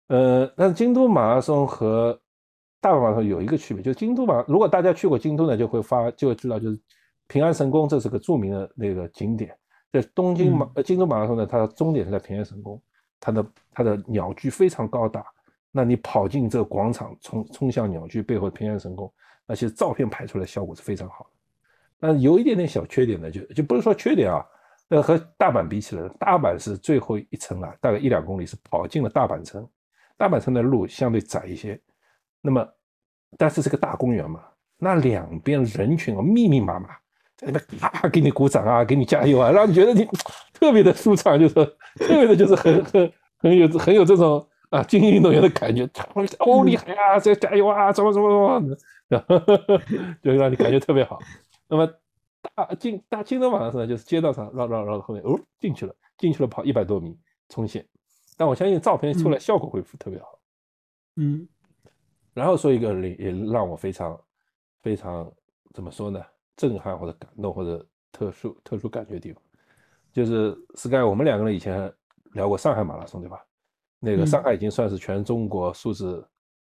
[0.08, 2.18] 呃，但是京都马拉松和
[2.80, 6.78] 大阪马拉松有一个区别，就是京都马如果大家去过京都呢，就会发就会知道就是
[7.26, 9.56] 平安神宫这是个著名的那个景点。
[9.92, 12.80] 在东京马呃京都马拉松呢，它的终点是在平安神宫，
[13.18, 15.24] 它的它的鸟居非常高大，
[15.76, 19.12] 那你跑进这个广场，冲冲向鸟居背后的平安神宫，
[19.44, 21.30] 那其实照片拍出来效果是非常好的。
[22.00, 24.42] 但有一点点小缺点呢，就就不是说缺点啊，
[24.88, 29.68] 那和大阪比起来，大阪是最后一层啊，大概一两公里是跑进了大阪城，
[30.16, 31.78] 大阪城的路相对窄一些，
[32.40, 32.66] 那么
[33.36, 34.40] 但是这个大公园嘛，
[34.78, 36.88] 那两边人群啊密密麻麻。
[37.36, 40.08] 在那边啊，给你鼓掌啊，给你加油啊，让你觉得你
[40.54, 41.54] 特别的舒畅，就是
[41.96, 48.68] 特别的，就是很很很有很有这种啊精英运动员的感觉，超厉害啊，在加油啊，怎么怎么怎
[49.18, 49.80] 么，
[50.22, 51.18] 就让你感觉特别好。
[51.68, 51.86] 那么
[52.54, 57.86] 大进大京都马拉松呢，就是街道上绕绕绕到后面，哦进去了，进去了跑一百多米冲线，
[58.36, 60.38] 但我相信照片出来效果会特别好。
[61.16, 61.46] 嗯，
[62.34, 64.20] 然后说一个也让我非常
[64.82, 65.30] 非常
[65.72, 66.20] 怎么说呢？
[66.56, 69.42] 震撼或者感动或者特殊特殊感觉的地方，
[70.12, 71.92] 就是 Sky，我们两个人以前
[72.32, 73.44] 聊过上海马拉松，对吧？
[73.98, 76.24] 那个上海已经算是全中国素质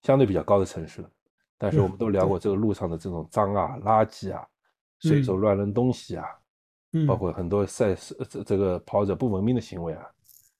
[0.02, 1.10] 相对比较高的城市了，
[1.56, 4.46] 但是我们都聊过这个路上的这种脏啊、垃圾啊、
[5.00, 6.24] 随手乱扔东西啊，
[7.06, 10.06] 包括很多赛事这这个跑者不文明的行为啊，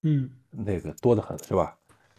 [0.03, 1.77] 嗯，那个多得很，是吧？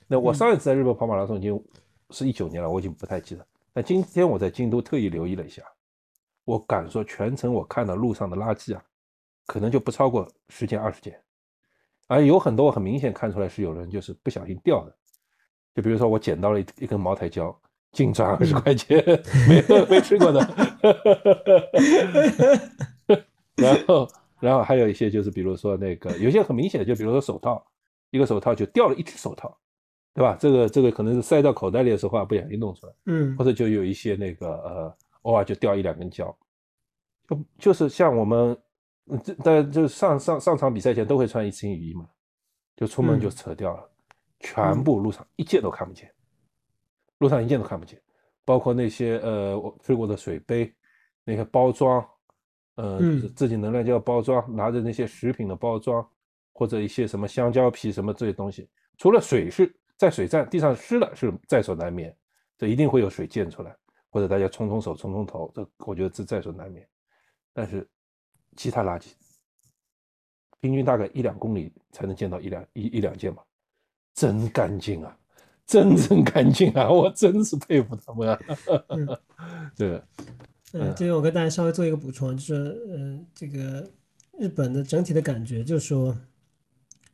[0.08, 1.64] 那我上一次在日本跑马拉松已经
[2.10, 3.46] 是一九年了，我已经不太记得。
[3.72, 5.62] 但今天我在京都特意留意了一下。
[6.46, 8.84] 我敢说，全程我看到路上的垃圾啊，
[9.46, 11.22] 可能就不超过十件二十件，
[12.10, 14.94] 而有很多我很明显看出来是有人就是不小心掉的，
[15.76, 17.56] 就比如说我捡到了一一根茅台胶，
[17.92, 19.02] 净赚二十块钱，
[19.48, 20.40] 没没吃过的，
[23.56, 24.08] 然后
[24.40, 27.66] 然后还有一些就是比如说那个有些很明显的，就比如说手套，
[28.10, 29.58] 一个手套就掉了一只手套，
[30.14, 30.36] 对吧？
[30.40, 34.94] 这个这个可能是塞到口袋里的时候啊不小心弄出来，嗯，或者就有一些那个呃。
[35.24, 36.34] 偶尔就掉一两根胶，
[37.28, 38.58] 就就是像我们，
[39.18, 42.08] 这大家就上上上场比赛前都会穿一次性雨衣嘛，
[42.76, 43.90] 就出门就扯掉了，
[44.40, 46.12] 全部路上一件都看不见，
[47.20, 48.02] 路上一件都看不见，
[48.46, 50.74] 包括那些呃我吹过的水杯，
[51.24, 52.06] 那些包装，
[52.76, 53.00] 呃
[53.36, 56.08] 自己能量胶包装，拿着那些食品的包装，
[56.54, 62.16] 或者一些什么香蕉皮什么这些东西，除了水是在水站地上湿了是在所难免，
[62.58, 63.76] 这一定会有水溅出来。
[64.12, 66.84] 或者大家冲冲手、冲冲头，这我觉得这在所难免。
[67.54, 67.88] 但是
[68.56, 69.08] 其他垃圾，
[70.60, 73.44] 平均大概一两公里才能见到一两一一两件吧，
[74.14, 75.18] 真干净啊，
[75.66, 78.40] 真真干净啊， 我真是佩服他们啊。
[79.78, 80.02] 对，
[80.74, 82.54] 嗯，这边我跟大家稍微做一个补充，就是，
[82.90, 83.90] 呃，这个
[84.38, 86.18] 日本的整体的感觉就是说，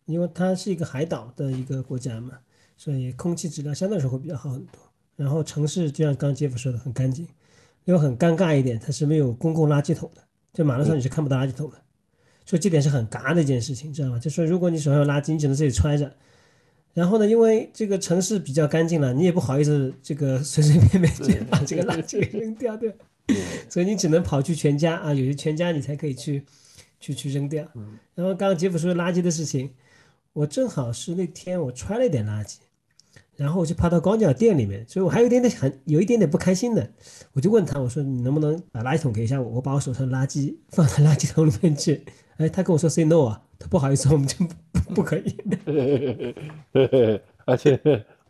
[0.06, 2.40] 因为它是一个海岛的一个国家嘛，
[2.76, 4.82] 所以空气质量相对来说会比较好很多。
[5.16, 7.26] 然后城市就像刚刚杰夫说的很干净，
[7.86, 10.25] 因为很尴尬一点，它是没有公共垃圾桶的，
[10.56, 11.76] 就马路上你是看不到垃圾桶的，
[12.46, 14.18] 所以这点是很嘎的一件事情，知道吗？
[14.18, 16.12] 就说如果你手上有垃圾，你只能自己揣着。
[16.94, 22.96] 然后呢，因为这个城市比较干净了，你也不好意思这个随随便便就把这个垃圾给扔掉，对。
[23.68, 26.46] 所以你只能跑去全家啊，有些全家你才可以去
[27.00, 27.68] 去去扔掉。
[28.14, 29.72] 然后刚刚杰夫说垃圾的事情，
[30.32, 32.58] 我正好是那天我揣了一点垃圾。
[33.36, 36.90] 然后我就跑到高脚店里面，所以我还有点点很有一点点不开心的，
[37.34, 42.06] 我就问他，我说你能不能把垃圾桶给一下我，我把我手上垃圾放到垃圾桶里面去。
[42.38, 44.46] 哎，他跟我说 say no 啊，他不好意思，我们就
[44.94, 45.36] 不可以。
[47.46, 47.78] 而且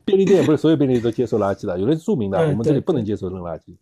[0.03, 3.75] 便利店不是所有便利店都接受垃圾的，有的是著名的，我们这里不能接受扔垃圾。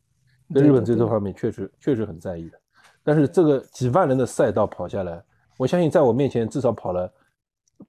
[0.53, 2.57] 在日本这这方面确实确实很在意的。
[3.03, 5.21] 但是这个几万人的赛道跑下来，
[5.57, 7.11] 我相信在我面前至少跑了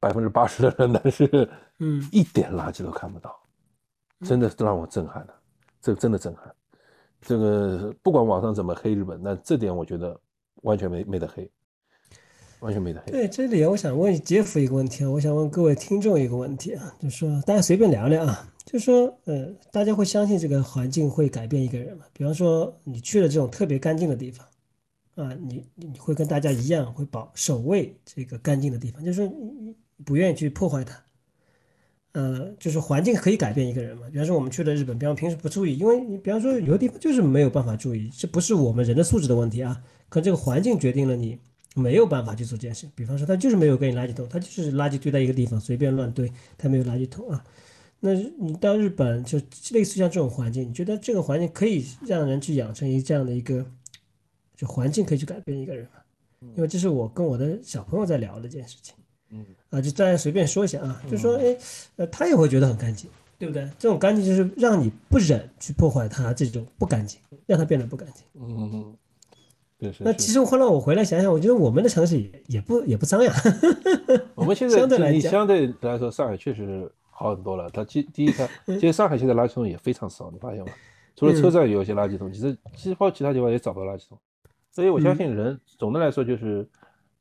[0.00, 3.34] 百分之八十的人， 但是嗯，一点垃圾都看不到，
[4.20, 5.34] 真的是让我震撼了，
[5.80, 6.54] 这真的震撼。
[7.20, 10.18] 这个不管网上怎么黑日本，那这点我觉得
[10.62, 11.50] 完全没没得黑，
[12.60, 13.12] 完全没得黑。
[13.12, 22.04] 对，这里我想问杰夫一个问题啊，我想问各位听众一个问题啊，就是说大家随便聊聊啊，就是说呃，大家会相信这个环境会改变一个人吗？
[22.12, 24.46] 比方说你去了这种特别干净的地方
[25.14, 29.74] 啊，你你会跟大家一样会保守卫这个干净的地方，就是你
[30.04, 31.02] 不愿意去破坏它。
[32.12, 34.08] 呃，就是环境可以改变一个人嘛。
[34.08, 41.36] 比方说我们去了日本，比方平时不注意，因为你比方说有的地方就是没有办法注意，这不是我们人的素质的问题啊，可这个环境决定了你
[41.74, 42.88] 没有办法去做这件事。
[42.94, 47.44] 比方说他就是没有给你垃圾桶，他就是垃圾堆在一个地方随便乱堆，他没有垃圾桶啊。
[47.98, 49.40] 那你到日本就
[49.72, 53.66] 类似像这种环境，你觉得这个环境可以让人去养成一这样的一个，
[54.54, 56.00] 就环境可以去改变一个人嘛？
[56.54, 58.94] 因为这是我跟我的小朋友在聊的这件事情。
[59.34, 61.56] 嗯啊，就大家随便说一下啊，就说哎，
[61.96, 63.68] 呃，他也会觉得很干净，对不对？
[63.78, 68.24] 这种干净就是让你不忍去破坏它，这种不干净，让它变得不干净。
[68.34, 68.96] 嗯嗯，
[69.76, 70.04] 对是。
[70.04, 73.34] 那其实后来我回来想想，我觉得我们的城市也也不也不脏呀。
[74.36, 77.68] 我们现 在相对来讲，相对来说，上海确实好很多了。
[77.70, 80.72] 它第第一， 它其实上海现在垃圾桶也非常少，你发现吗？
[81.16, 84.16] 除了车站有一些垃圾桶，其实其实包括其他地方也找不到垃圾桶。
[84.70, 86.68] 所以我相信人总的来说就是，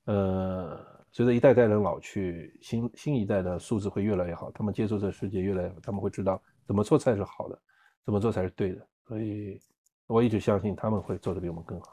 [0.05, 0.92] 呃。
[1.13, 7.59] 随着一代代人老去，新新一代的素质会越来越好，他们接触这世界越来越，他们会知道怎么做才是好的，
[8.03, 8.87] 怎么做才是对的。
[9.07, 9.61] 所以，
[10.07, 11.91] 我一直相信他们会做得比我们更好。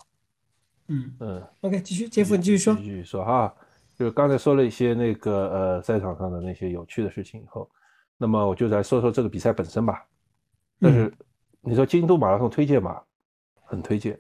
[0.88, 2.74] 嗯嗯，OK，继续，杰夫，你继续说。
[2.76, 3.54] 继续说哈，
[3.94, 7.70] 就是刚才说了一些那个呃赛场上的那些有趣的事情以后，
[8.16, 10.02] 那么我就来说说这个比赛本身吧。
[10.80, 11.12] 但是
[11.60, 13.02] 你说京都马拉松推荐嘛，
[13.64, 14.18] 很推荐，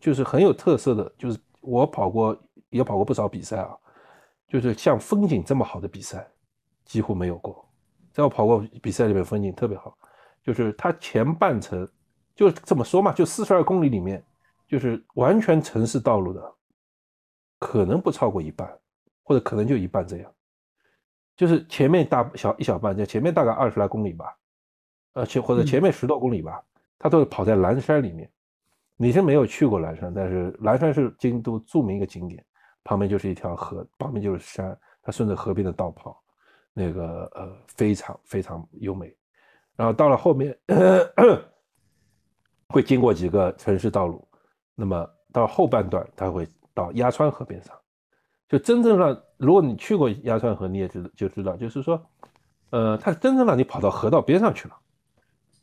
[0.00, 2.36] 就是很有特色的，就是我跑过
[2.70, 3.76] 也跑过不少比赛啊。
[4.50, 6.28] 就是像风景这么好的比赛，
[6.84, 7.64] 几乎没有过。
[8.12, 9.96] 在我跑过比赛里面，风景特别好。
[10.42, 11.88] 就是它前半程，
[12.34, 14.20] 就这么说嘛，就四十二公里里面，
[14.66, 16.54] 就是完全城市道路的，
[17.60, 18.68] 可能不超过一半，
[19.22, 20.32] 或者可能就一半这样。
[21.36, 24.36] 就是前面大小一小半，就前面大概二十来公里吧，
[25.12, 26.60] 呃，前或者前面十多公里吧，
[26.98, 28.28] 它都是跑在蓝山里面。
[28.96, 32.44] 你是没有去过蓝山，但是蓝山是京都著名一个景点。
[32.90, 36.20] 旁边就是一条河，旁边就是山，他顺着河边的道跑，
[36.74, 39.16] 那个呃非常非常优美。
[39.76, 40.58] 然后到了后面，
[42.68, 44.26] 会经过几个城市道路，
[44.74, 47.72] 那么到后半段他会到鸭川河边上，
[48.48, 52.04] 就真正让如果你去过鸭川河，你也知就知道，就是说，
[52.70, 54.76] 呃，它真正让你跑到河道边上去了，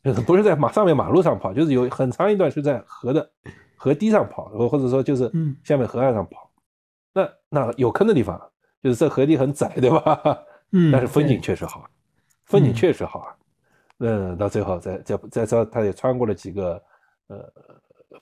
[0.02, 3.30] 就是不是在马上面马路上跑，就是有很长一段是在河的
[3.76, 5.30] 河堤上跑，或或者说就是
[5.62, 6.47] 下面河岸上跑。
[7.12, 8.40] 那那有坑的地方，
[8.82, 10.20] 就是这河堤很窄，对吧？
[10.72, 11.88] 嗯，但是风景确实好，
[12.44, 13.34] 风景确实好啊。
[14.00, 16.80] 嗯，到最后再再再说，他也穿过了几个
[17.28, 17.52] 呃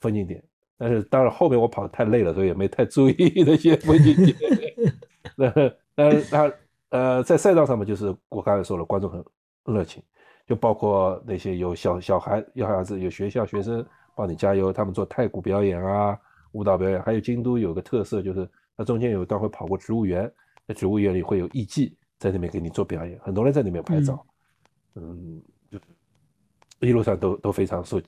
[0.01, 0.43] 风景点，
[0.79, 4.37] 但是当然后面我跑的太累了，所以也没太注意 那些风景点。
[5.37, 5.53] 那
[5.95, 6.53] 但是他
[6.91, 9.23] 呃在赛道上面，就是我刚才说了，观众很
[9.65, 10.03] 热情，
[10.47, 13.85] 就包括那些有小小孩、有孩子、有学校学生
[14.15, 16.17] 帮你加油，他们做太鼓表演啊、
[16.53, 18.49] 舞蹈表演，还有京都有个特色就是。
[18.77, 20.31] 那中间有一段会跑过植物园，
[20.67, 24.25] 在植物园里会有艺妓在那边给你做表演，很多人在那边拍照，
[24.95, 25.79] 嗯，就
[26.81, 28.01] 一路上都都非常受，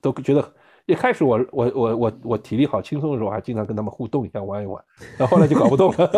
[0.00, 0.52] 都觉得
[0.86, 4.84] 一开始我我我我我体力好轻松的时候，还经常跟他们互动一下玩一玩，
[5.16, 6.10] 然后后来就搞不动了，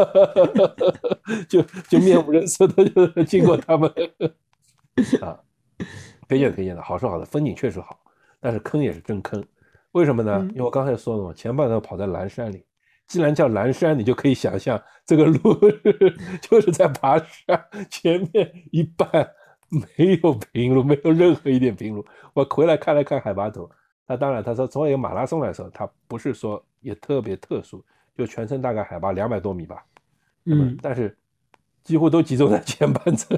[1.47, 3.93] 就就面无人色的就经过他们，
[5.21, 5.39] 啊，
[6.27, 7.99] 推荐推荐的好是好的，风景确实好，
[8.41, 9.45] 但是坑也是真坑，
[9.93, 10.41] 为什么呢？
[10.53, 12.65] 因为我刚才说了嘛，前半段跑在蓝山里。
[13.11, 15.59] 既然叫蓝山，你就可以想象这个路
[16.41, 19.11] 就是在爬山，前面一半
[19.69, 22.07] 没有平路，没有任何一点平路。
[22.35, 23.69] 我回来看了看海拔图，
[24.07, 27.85] 那当然他说从一个马拉松来说，它不是说也特别特殊，
[28.17, 29.85] 就全程大概海拔两百多米吧。
[30.45, 31.19] 嗯，但是
[31.83, 33.37] 几乎都集中在前半程。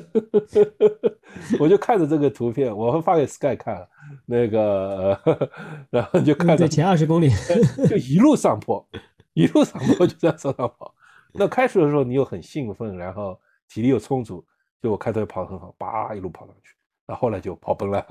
[1.59, 3.89] 我就看着这个图片，我会发给 Sky 看，
[4.27, 5.19] 那个
[5.89, 7.31] 然后就看着前二十公里
[7.89, 8.87] 就一路上坡。
[9.35, 10.95] 一路上坡 就在上上跑，
[11.33, 14.45] 那开始的时候你又很兴奋，然后体力又充足，
[14.83, 16.75] 就我开头跑得很好，叭一路跑上去，
[17.07, 18.07] 那后来就跑崩了，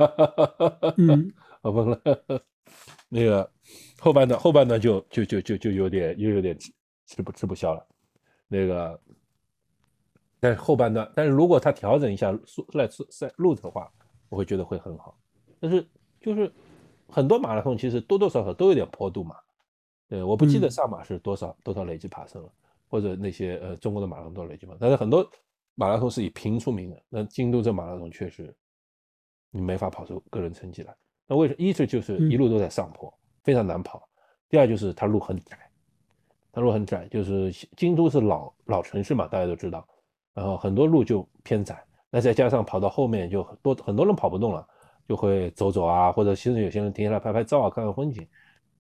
[0.97, 2.01] 嗯， 跑崩了，
[3.09, 3.49] 那个
[3.99, 6.57] 后半段后半段就就就就就有点又有点
[7.05, 7.85] 吃不吃不消了，
[8.47, 8.99] 那个，
[10.39, 13.91] 但是后半段，但是如果他调整一下速来赛路的话，
[14.29, 15.15] 我会觉得会很好，
[15.59, 15.85] 但是
[16.19, 16.51] 就是
[17.07, 19.35] 很多马拉松其实多多少少都有点坡度嘛。
[20.11, 22.49] 对，我不记得上马是多少多少累计爬升了，
[22.89, 24.75] 或者那些呃中国的马拉松多少累计嘛？
[24.77, 25.25] 但是很多
[25.73, 28.53] 马拉松是以平出名的，那京都这马拉松确实
[29.51, 30.93] 你没法跑出个人成绩来。
[31.27, 31.63] 那为什么？
[31.63, 34.01] 一是就是一路都在上坡，非常难跑；
[34.49, 35.57] 第二就是它路很窄，
[36.51, 39.87] 它路很窄，就是京都是老老城市嘛，大家都知道，
[40.33, 41.81] 然后很多路就偏窄。
[42.09, 44.67] 那再加上跑到后面就多很多人跑不动了，
[45.07, 48.27] 就会走走啊，或者甚至有些人停下来拍拍照啊，看看风景，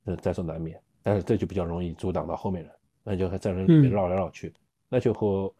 [0.03, 0.77] 呃，在所难免。
[1.03, 2.71] 但是这就比较容易阻挡到后面人，
[3.03, 4.53] 那就在人里面绕来绕去，
[4.89, 5.53] 那就和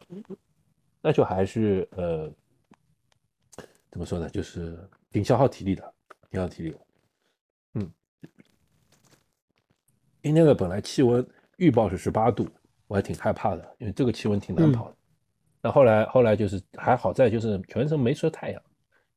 [1.00, 2.32] 那就还是呃，
[3.90, 4.78] 怎么说呢，就是
[5.10, 5.82] 挺消耗体力的，
[6.30, 6.76] 挺消耗体力。
[7.74, 7.92] 嗯，
[10.22, 11.26] 今天的本来气温
[11.56, 12.48] 预报是十八度，
[12.86, 14.96] 我还挺害怕的，因为这个气温挺难跑的。
[15.60, 18.62] 那后来，后来就是还好在就是全程没出太阳，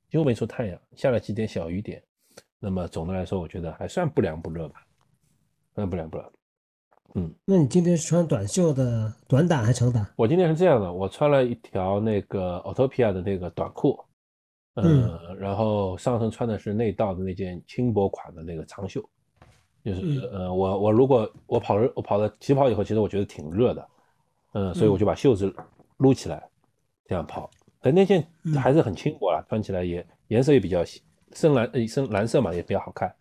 [0.09, 2.01] 几乎没出太阳，下了几点小雨点。
[2.59, 4.84] 那么总的来说，我觉得还算不凉不热吧，
[5.75, 6.31] 算不凉不热。
[7.13, 10.09] 嗯，那你今天是穿短袖的短打还是长打？
[10.15, 13.99] 我今天是这样的，我穿了一条那个 Autopia 的那个短裤，
[14.75, 19.07] 嗯，然后上身穿的是内道的那件轻薄款的那个长袖。
[19.83, 23.87] 就是呃，我我如果我跑我跑了起跑以后，其实我觉得挺热的，
[24.53, 25.53] 嗯，所以我就把袖子。
[25.99, 26.43] 撸起来，
[27.05, 27.49] 这样跑，
[27.79, 28.27] 但那件
[28.61, 30.83] 还是很轻薄了，穿起来也颜色也比较
[31.31, 33.15] 深蓝，呃深蓝色嘛，也比较好看。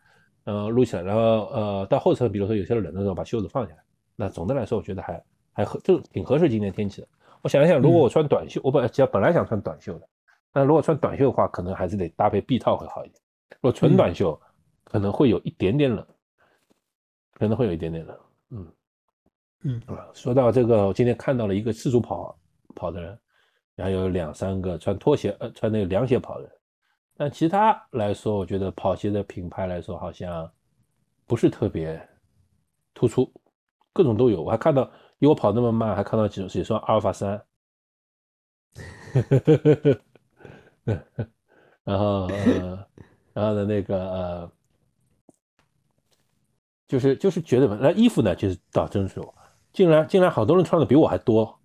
[0.45, 3.83] 嗯，撸起来，然后呃到后侧，比如说有些冷的时候，把袖子放下来。
[4.17, 7.09] 那总的来说，我觉得还还合，就挺合适今天天气的。
[7.43, 10.09] 我想一想，如果我穿短袖，我本来本来想穿短袖的，
[10.53, 13.21] 但如果穿短袖的话，可能还是得搭配臂套会好一点。
[13.53, 14.41] 如果纯短袖，
[14.85, 16.07] 可能会有一点点冷，
[17.33, 18.19] 可能会有一点点冷。
[18.51, 18.73] 嗯
[19.63, 22.37] 嗯啊，说到这个，我今天看到了一个四足跑。
[22.77, 23.17] 跑的人，
[23.77, 26.53] 然后有两三个穿拖鞋呃穿那个凉鞋跑的人，
[27.17, 30.51] 但其他来说，我觉得跑鞋的品牌来说好像
[31.27, 32.09] 不是特别
[32.93, 33.33] 突出，
[33.93, 34.43] 各种都有。
[34.43, 34.83] 我还看到，
[35.21, 37.41] 因为我跑那么慢，还看到几几双阿尔法三，
[41.85, 42.87] 然后呃，
[43.33, 44.53] 然后的那个呃，
[46.89, 49.21] 就是就是觉得那衣服呢，就是倒真是，
[49.73, 51.61] 竟然竟然好多人穿的比我还多。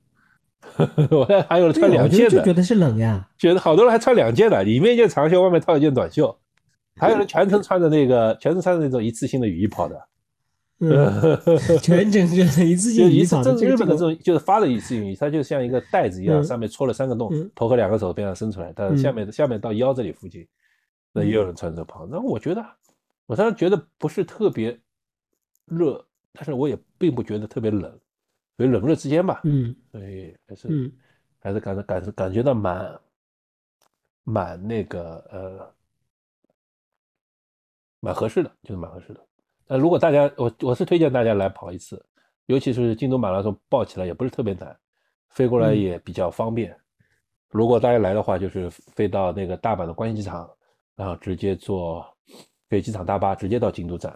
[1.12, 3.28] 我看还有人穿两件的，就觉得是冷呀。
[3.38, 6.38] 觉得好多人还穿两件的，里面一件长袖，外面套一件短袖。
[6.96, 10.08] 还有人全程穿着那个，全程穿着那种一次性的雨衣跑的。
[11.82, 13.54] 全程就是一次性雨衣跑的。
[13.56, 20.46] 日本的这种就是发的一次性雨衣，它就像一个袋子一样，上面戳了三个洞，头和两个手边上伸出来，但是下面下面到腰这里附近，
[21.14, 22.06] 那也有人穿着跑。
[22.10, 22.66] 那我觉得，
[23.26, 24.78] 我当时觉得不是特别
[25.66, 27.98] 热，但是我也并不觉得特别冷。
[28.60, 30.94] 所以冷热之间吧，嗯，所以还是
[31.40, 33.00] 还是感觉感感觉到蛮
[34.26, 35.74] 蛮那个呃
[38.02, 39.26] 蛮合适的，就是蛮合适的。
[39.66, 42.06] 那如果大家我我是推荐大家来跑一次，
[42.48, 44.78] 尤其是京都马拉松，报起来也不是特别难，
[45.30, 46.78] 飞过来也比较方便。
[47.48, 50.52] 如果大家来的话，就是飞到那个大阪的关西机场，
[50.98, 52.06] 然后直接坐
[52.68, 54.14] 飞机场大巴直接到京都站。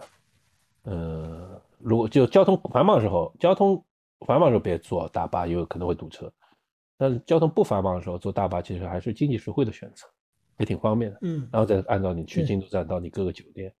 [0.82, 3.82] 嗯，如果就交通繁忙的时候，交通。
[4.26, 6.32] 繁忙时候别坐大巴，有可能会堵车。
[6.96, 10.06] 但是交通不繁忙的时候，坐大巴其实还是经济实惠的选择，
[10.58, 11.18] 也挺方便的。
[11.22, 13.72] 嗯，然后再按照你去京都站到你各个酒店。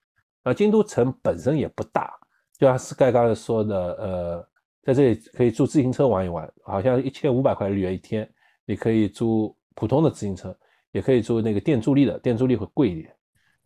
[0.42, 2.12] 啊，京都城本身也不大，
[2.58, 4.48] 就像 Sky 刚才说的，呃，
[4.82, 8.30] 在这里可以租自行车玩一玩，好像一千五百块日元一天。
[8.66, 10.56] 你可以租普通的自行车，
[10.90, 13.14] 也可以租那个电助力的，电助力会贵一点。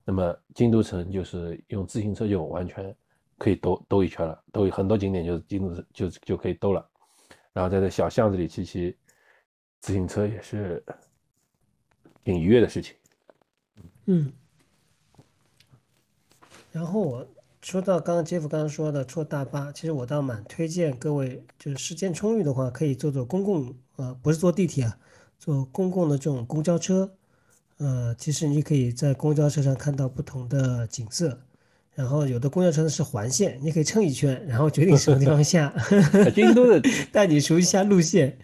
[0.05, 2.95] 那么京都城就是用自行车就完全。
[3.39, 6.87] 可以兜兜一圈了，兜很多景点就是进入就就可以兜了，
[7.53, 8.97] 然后在这小巷子里骑骑
[9.81, 10.85] 自行车也是
[12.25, 12.97] 挺愉悦的事情。
[14.07, 14.33] 嗯，
[16.73, 17.27] 然后我
[17.63, 24.99] 说到刚刚杰夫刚刚说的坐大巴，其实我倒蛮推荐各位，就是时间充裕的话，可以坐坐公共啊，不是坐地铁啊，
[25.39, 27.15] 坐公共的这种公交车，
[27.77, 31.41] 呃，其实你可以在公交车上看到不同的景色。
[31.99, 35.75] 然后有的公交车是环线，你可以撑一圈，然后决定什么地方下。
[36.33, 36.81] 京都的
[37.11, 38.39] 带你熟悉一下路线。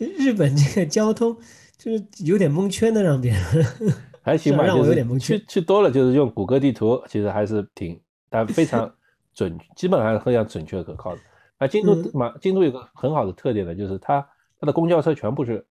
[0.00, 1.36] 日本这个交通
[1.78, 3.40] 就是有点蒙圈的，让别人
[4.22, 5.38] 还行吧，让我有点蒙圈。
[5.38, 7.96] 去去多了就是用谷歌地图，其实还是挺
[8.28, 8.92] 但非常
[9.32, 11.20] 准，基本上非常准确可靠的。
[11.60, 14.20] 那京都嘛，京都有个很好的特点呢，就是它
[14.58, 15.64] 它的公交车全部是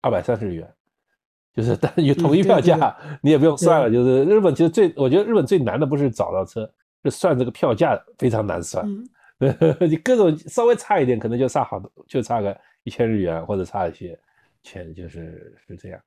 [0.00, 0.68] 二百三十日元。
[1.54, 3.90] 就是但有统一票价，你也不用算了。
[3.90, 6.68] 就是日本其实最，我觉得日本最难的不是找到车。
[7.02, 8.86] 就算这个票价非常难算，
[9.88, 14.18] 你各种稍微差一点，可能就差好多，就差个一千日元或者差一些
[14.62, 16.00] 钱，就是是这样。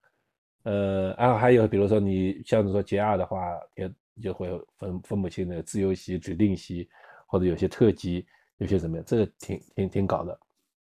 [0.63, 3.91] 呃，然后还有比如说你像说 JR 的话，也
[4.21, 6.87] 就会分分不清的自由席、指定席，
[7.25, 8.25] 或者有些特级，
[8.59, 10.39] 有些怎么样，这个挺挺挺搞的。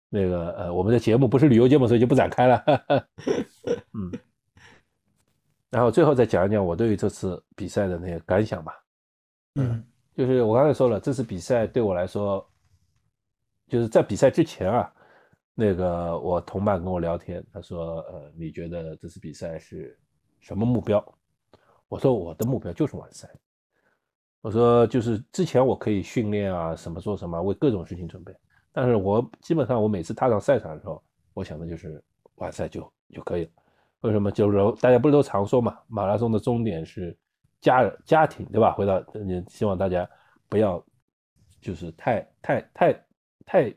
[0.08, 2.62] 那个呃，我们的节目不是旅游节目，所以就不展开了。
[3.94, 4.12] 嗯，
[5.70, 8.78] 然后最后再讲一讲我对于这次比赛的那个感想吧。
[9.54, 9.82] 嗯，
[10.14, 12.46] 就是我刚才说了，这次比赛对我来说，
[13.68, 14.92] 就是在比赛之前啊，
[15.54, 19.98] 那个我同伴跟我聊天，他说：“呃，你觉得这次比赛是
[20.40, 21.02] 什么目标？”
[21.88, 23.28] 我说：“我的目标就是完赛。”
[24.42, 28.34] 我说：“就是之前我可以训练啊，什么做什么，为各种事情准备。”
[28.72, 31.02] 但是我基本上，我每次踏上赛场的时候，
[31.32, 32.02] 我想的就是
[32.34, 33.50] 完赛就就可以了。
[34.00, 34.30] 为什么？
[34.32, 37.16] 就是大家不是都常说嘛，马拉松的终点是
[37.62, 38.72] 家家庭，对吧？
[38.72, 40.06] 回到你希望大家
[40.50, 40.84] 不要
[41.60, 42.92] 就是太太太
[43.46, 43.70] 太，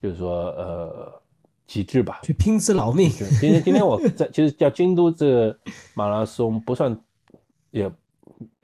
[0.00, 1.22] 就是说呃
[1.66, 3.08] 极致吧，去拼死老命。
[3.10, 5.58] 今天今天我在其实叫京都这个
[5.94, 6.98] 马拉松不算
[7.70, 7.92] 也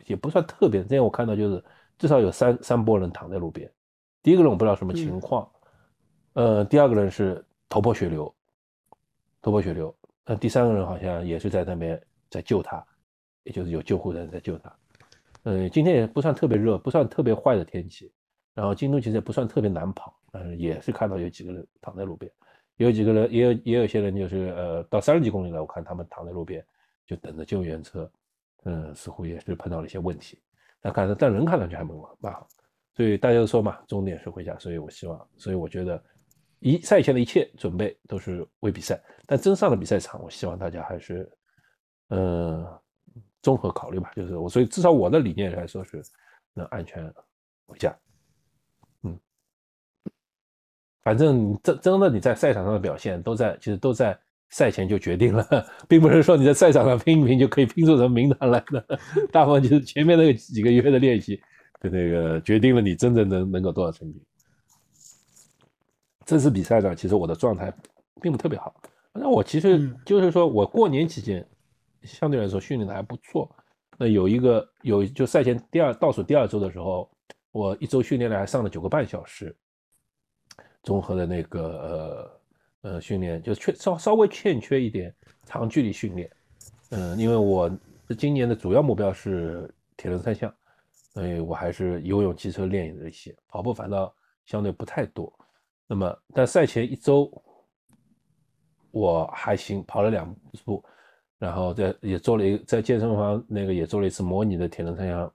[0.06, 1.62] 也不算特别，今天我看到就是
[1.98, 3.70] 至少有三三波人躺在路边。
[4.22, 5.46] 第一个人我不知道什么情况，
[6.32, 8.34] 呃，第二个人是头破血流，
[9.42, 9.94] 头破血流，
[10.24, 12.00] 呃，第三个人好像也是在那边
[12.30, 12.82] 在救他，
[13.44, 14.76] 也就是有救护人在救他，
[15.44, 18.12] 嗯，今天也不算特别热，不算特别坏的天气，
[18.54, 22.30] 然后京都其实也不算特别难跑，但是也是看到有几个人躺在路边，
[22.76, 26.64] 有几个人也有也有些人就是呃到三十几公里了，我看他们躺在路边
[27.06, 28.10] 就等着救援车，
[28.64, 30.40] 嗯，似乎也是碰到了一些问题，
[30.82, 32.46] 那看但人看上去还蛮蛮好。
[32.96, 34.56] 所以大家都说嘛，终点是回家。
[34.56, 36.00] 所以我希望，所以我觉得，
[36.60, 39.02] 一赛前的一切准备都是为比赛。
[39.26, 41.28] 但真上了比赛场，我希望大家还是，
[42.10, 42.64] 嗯，
[43.44, 44.10] 综合考虑吧。
[44.16, 46.02] 就是我，所以至少我的理念来说是
[46.52, 47.08] 能安全
[47.66, 47.96] 回家。
[49.02, 49.16] 嗯，
[51.02, 54.18] 反正真真的你在赛场上的表现都在，其实都在
[54.48, 55.46] 赛前就决定了，
[55.86, 58.84] 并不是说你在赛场上拼一拼就可以拼出什么名堂来的。
[59.30, 61.40] 大部分就是前面那个几个月的练习。
[61.82, 64.18] 就那个决定了你真正能能够多少成绩。
[66.24, 67.70] 这次比赛呢，其实我的状态
[68.22, 68.74] 并不特别好。
[69.12, 71.46] 那我其实就是说我过年期间
[72.04, 73.50] 相对来说训练的还不错。
[73.98, 77.10] 那有一个有就赛前第二倒数第二周的时候，
[77.52, 79.56] 我一周训练了还上了九个半小时，
[80.82, 82.38] 综合的那个
[82.82, 86.30] 呃呃训练就缺稍稍微欠缺一点长距离训练。
[86.90, 87.70] 嗯，因为我
[88.18, 90.54] 今年的主要目标是铁人三项。
[91.14, 94.12] 所以我还是游泳、骑车练了一些，跑步反倒
[94.46, 95.32] 相对不太多。
[95.86, 97.30] 那么，但赛前一周
[98.90, 100.34] 我还行，跑了两
[100.64, 100.84] 步，
[101.44, 105.30] 然后在也做了一在健身房那个也做了一次模拟的铁人三项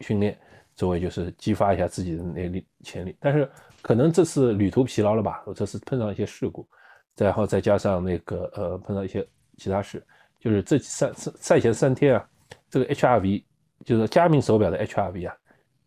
[0.00, 0.38] 训练，
[0.76, 3.16] 作为就是激发一下自己的那力潜力。
[3.18, 3.50] 但是
[3.80, 6.68] 可能这次旅途疲劳了吧，我这次碰到一些事故，
[7.16, 10.06] 然后再加上那个呃碰到一些其他事，
[10.38, 12.28] 就是这三赛前三天啊，
[12.68, 13.44] 这个 HRV。
[13.84, 15.34] 就是佳明手表的 HRV 啊，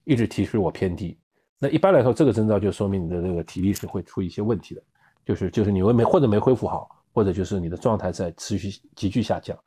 [0.05, 1.19] 一直提示我偏低。
[1.59, 4.81] 那一般来说，这个征兆就说明你的这个体力是会出一些问题的，
[5.25, 9.57] 就是就是你没或者没恢复好，或者就是你的状态在持续急剧下降。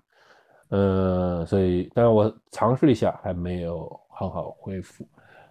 [0.68, 5.06] 呃，所以当然我尝试了一下，还没有很好恢复。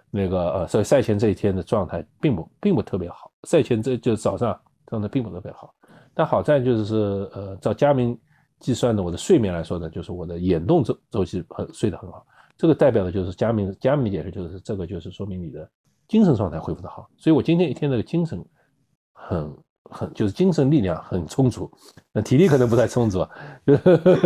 [0.10, 3.32] 那个呃，所以赛前这一天的状态并不并不特别好。
[3.44, 5.74] 赛前这就早上状态并不特别好，
[6.14, 6.96] 但好在就是
[7.34, 8.20] 呃，照佳明
[8.60, 12.26] 计算的我的睡眠来说呢，就是我的眼动周周期很睡得很好。
[12.56, 15.68] 这个代表的就是加明加明解释，就是这个就是说明你的
[16.08, 18.44] 精神状态恢复的好，所以我今天一天这个精神
[19.14, 19.52] 很
[19.94, 21.72] 很就是精神力量很充足，
[22.12, 23.30] 那体力可能不太充足啊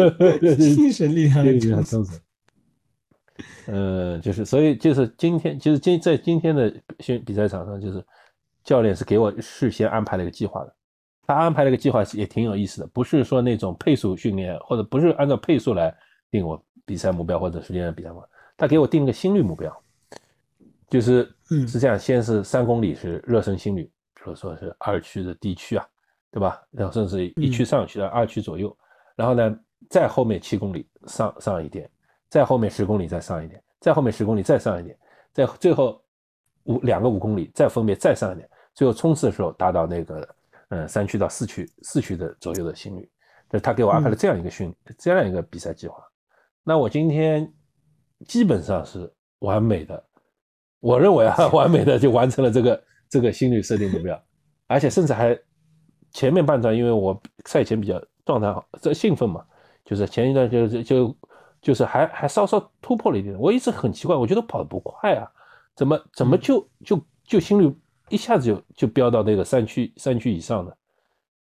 [0.58, 2.14] 精神力量很充足。
[3.68, 8.04] 呃，就是所以就是今天就是今在今天的训比赛场上，就是
[8.64, 10.74] 教练是给我事先安排了一个计划的，
[11.28, 15.94] 他安排了一个计划也挺有意思的，不是说那种配速训练，或者不是按照配速来
[16.32, 16.64] 定我。
[16.86, 19.78] 比赛目标或者时间的比赛目标，他给我定了个心率目标，
[20.90, 21.30] 就是
[21.68, 23.92] 是这样，先是三公里是热身心率，比
[24.30, 25.88] 如说是二区的地区啊，
[26.32, 26.62] 对吧？
[26.72, 28.76] 然后甚至一区上去的二区左右，
[29.16, 29.60] 然后呢，
[29.90, 31.90] 再后面七公里上上一点，
[32.30, 34.98] 再后面十公里再上一点，再后面十公里再上一点，
[35.34, 36.02] 再最后
[36.64, 40.36] 五两个五公里再分别再上一点，最后冲刺的时候达到那个
[40.70, 43.10] 嗯三区到四区四区的左右的心率，
[43.50, 46.04] 就是他给我安排了这样一个训这样一个比赛计划。
[46.64, 47.52] 那我今天
[48.28, 49.10] 基本上是
[49.40, 50.04] 完美的，
[50.82, 54.20] 我认为啊， 完美的就完成了这个这个心率设定目标，
[54.68, 55.38] 而且甚至还
[56.12, 59.44] 前面半段，因为我赛前比较状态好，这兴奋嘛，
[59.86, 61.18] 就是前一段就就就
[61.62, 63.38] 就是还还稍稍突破了一点。
[63.40, 65.30] 我一直很奇怪，我觉得跑得不快啊，
[65.76, 67.74] 怎么怎么就就就心率
[68.10, 70.76] 一下子就就飙到那个三区三区以上的，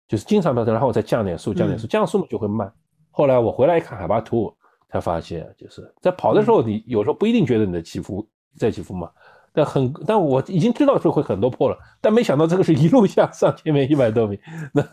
[0.07, 2.72] 就是经常飙升，然后我再降点速降点速，降速就会慢。
[3.11, 4.53] 后来我回来一看海拔图。
[4.89, 9.11] 才发现，就是在跑的时候，你有时候不一定觉得你的起伏在起伏嘛，
[9.58, 14.39] 但很，但我已经知道是会很多破了，但没想到这个是一路向上，前面一百多米，
[14.72, 14.88] 那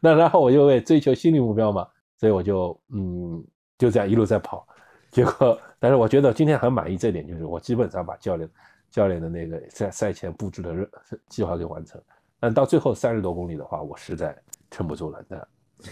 [0.00, 3.40] 那然后我又为追求心理目标嘛，所以我就嗯
[3.78, 4.66] 就这样一路在跑，
[5.12, 8.50] 结果，但是我觉得今天很满意这点，就是我基本上把教练
[8.90, 10.90] 教练的那个在赛前布置的任
[11.28, 12.02] 计划给完成，
[12.40, 14.36] 但到最后三十多公里的话，我实在
[14.72, 15.36] 撑不住了，那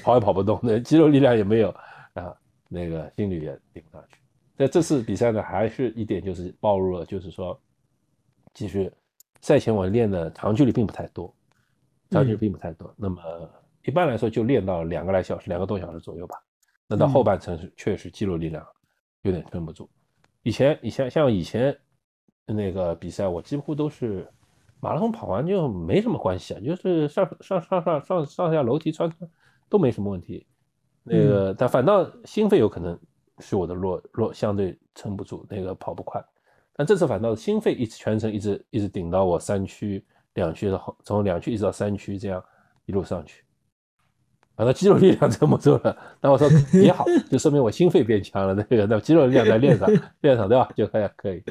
[0.03, 1.73] 跑也跑不动，那肌肉力量也没有
[2.15, 2.35] 啊，
[2.69, 4.18] 那个心率也顶不上去。
[4.59, 7.59] 在这次比赛呢，还是一点就是暴露了，就是说，
[8.55, 8.93] 其实
[9.41, 11.33] 赛前我练的长距离并不太多，
[12.11, 12.93] 长距离并不太多。
[12.97, 13.23] 那么
[13.85, 16.37] 一般来说就练到两个来小时，两个多小时左右吧。
[16.89, 18.67] 那到后半程是确实肌肉力量
[19.23, 19.89] 有点撑不住。
[20.43, 21.79] 以前以前像以前
[22.45, 24.29] 那个比赛，我几乎都是
[24.81, 29.31] 马拉松跑完就没什么关系啊，就是上上上上上上下楼梯穿穿
[29.69, 30.45] 都没什么问题。
[31.05, 32.99] 那个但反倒心肺有可能。
[33.41, 36.25] 是我的弱弱相对撑不住，那个跑不快，
[36.73, 42.43] 但这次反倒心肺一直全程一直一直顶到我三区两区的后，从两区一直到三区这样
[42.87, 43.45] 一路上去，
[44.57, 45.97] 反正肌肉力量 撑不住了。
[46.21, 49.89] 那我说也好，就说明我心肺变强了，那个那肌肉力量在练上
[50.21, 50.71] 练上对吧？
[50.77, 51.43] 就还可以。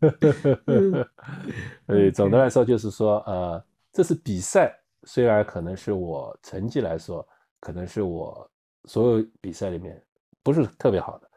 [1.86, 7.26] 所以总的来说就是说，呃，这次比赛虽然可能是我成绩来说，
[7.60, 8.50] 可能是我
[8.86, 10.02] 所有比赛里面。
[10.42, 11.30] 不是特别好的，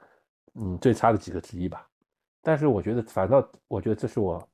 [0.55, 1.87] 嗯，最差的几个之一吧。
[2.41, 4.47] 但是我觉得，反倒我觉得这是我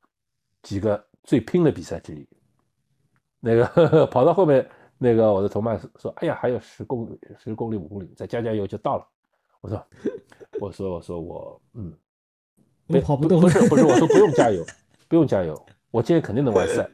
[0.64, 2.28] 几个最拼的比赛之一。
[3.39, 9.08] 那个 跑到后面，那个我的同伴说：“哎呀，还有十公里，十公里五公里，再加加油就到了。”
[9.62, 9.86] 我说
[10.62, 11.93] ：“我说我说我嗯，
[12.88, 14.64] 我跑不动。”不是不是，我说不用加油，
[15.10, 16.89] 不用加油，我今天肯定能完赛。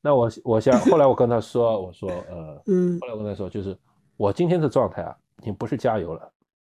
[0.00, 2.62] 那我我想后来我跟他说，我说呃，
[3.00, 3.76] 后来我跟他说，就是
[4.16, 6.30] 我今天的状态啊，已经不是加油了。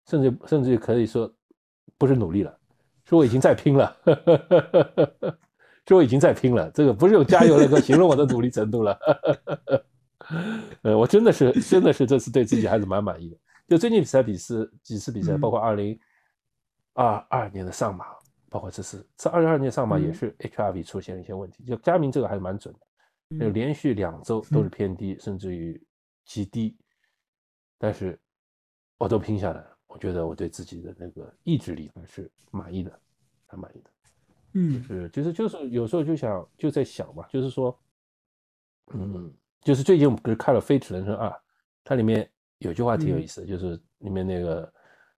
[0.10, 1.32] 甚至甚至可以说，
[1.98, 2.58] 不是努力了，
[3.06, 3.96] 说我已经在拼了，
[5.86, 6.72] 说我已经在拼了。
[6.72, 8.98] 这个不是用加油来个形容我的努力程度了。
[10.82, 13.38] 呃，我真的是真的是这次对自己还是蛮满意的。
[13.68, 16.00] 就最近比赛比试几次比赛，包括二零
[16.94, 18.06] 二二年的上马，
[18.50, 21.64] 包括这次这二零二年上马也是 HRV 出现了一些问题。
[21.64, 25.80] 就佳明这个还是蛮准的，就连续两周都是偏低，甚至于
[26.26, 26.76] 极低，
[27.78, 28.20] 但是
[28.98, 29.69] 我都拼下来了。
[29.90, 33.00] 我觉得我对自己的那个意志力还是满意的，
[33.48, 33.90] 很满意的。
[34.54, 37.76] 嗯，是，其实就是有时候就想就在想嘛，就是说，
[38.94, 41.28] 嗯，就是最近我们不是看了《飞驰人生二》，
[41.84, 42.30] 它里面
[42.60, 44.72] 有句话挺有意思的，就是里面那个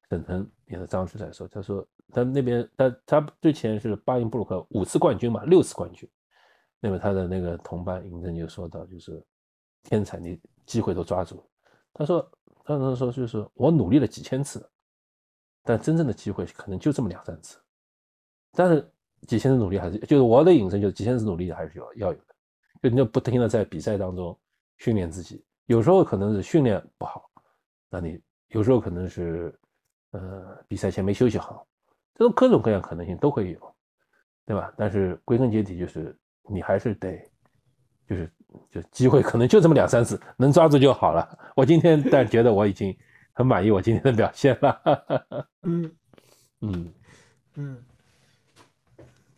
[0.10, 6.10] 沈腾演的张弛在说，他说他那边他他之前是巴音布鲁克五次冠军嘛，六次冠军，
[6.80, 9.22] 那么他的那个同伴尹正就说到，就是
[9.84, 11.44] 天才，你机会都抓住，
[11.94, 12.26] 他说。
[12.64, 14.70] 当时说就是我努力了几千次，
[15.64, 17.60] 但真正的机会可能就这么两三次。
[18.54, 18.92] 但是
[19.28, 22.36] 几千次努力还是就是我的隐身就是几千次努力还是要要有的，
[22.82, 24.38] 就你就不停的在比赛当中
[24.78, 25.44] 训练自己。
[25.68, 27.30] 有时候可能是训练不好，
[27.90, 29.58] 那你有时候可能是
[30.12, 31.66] 呃比赛前没休息好，
[32.16, 33.76] 这种各种各样可能性都会有，
[34.46, 34.74] 对吧？
[34.76, 36.18] 但是归根结底就是
[36.50, 37.31] 你还是得
[38.08, 38.32] 就是。
[38.70, 41.40] 就机会可能就这么两三次，能抓住就好了。
[41.56, 42.94] 我今天但觉得我已经
[43.32, 44.82] 很满意我今天的表现了。
[45.64, 45.90] 嗯
[46.60, 46.94] 嗯
[47.56, 47.84] 嗯，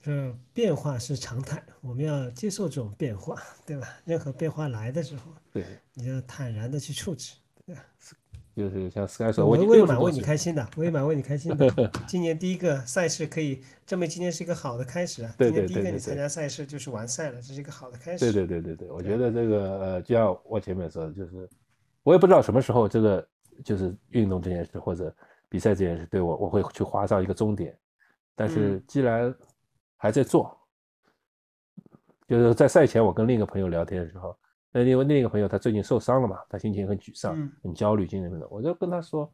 [0.01, 3.87] 这变化是常态，我们要接受这种变化，对吧？
[4.03, 7.35] 任何变化来的时候，对，你要坦然的去处置，
[7.67, 7.83] 对吧？
[8.55, 11.91] 就是像 Sky 说，我我也蛮为你开心的，我也蛮为你开心的。
[12.07, 15.33] 今年第一个赛事可以证明今年是一个好的开始啊！
[15.39, 18.31] 今年第一个你参加赛事就是完赛了，这是一个好的开始。
[18.31, 21.49] 对对对对对，我觉得这个呃，就像我前面说的，就是
[22.03, 23.27] 我也不知道什么时候这个
[23.65, 25.11] 就是运动这件事或者
[25.49, 27.75] 比赛这件事对我我会去划上一个终点，
[28.35, 29.33] 但是既然
[29.97, 30.55] 还在做，
[32.27, 34.37] 就是在赛前我跟另一个朋友聊天的时候。
[34.75, 38.47] 那因为另一个朋友他最近受伤了嘛，他心情很沮丧，很焦虑，精神的。
[38.49, 39.31] 我就跟他说，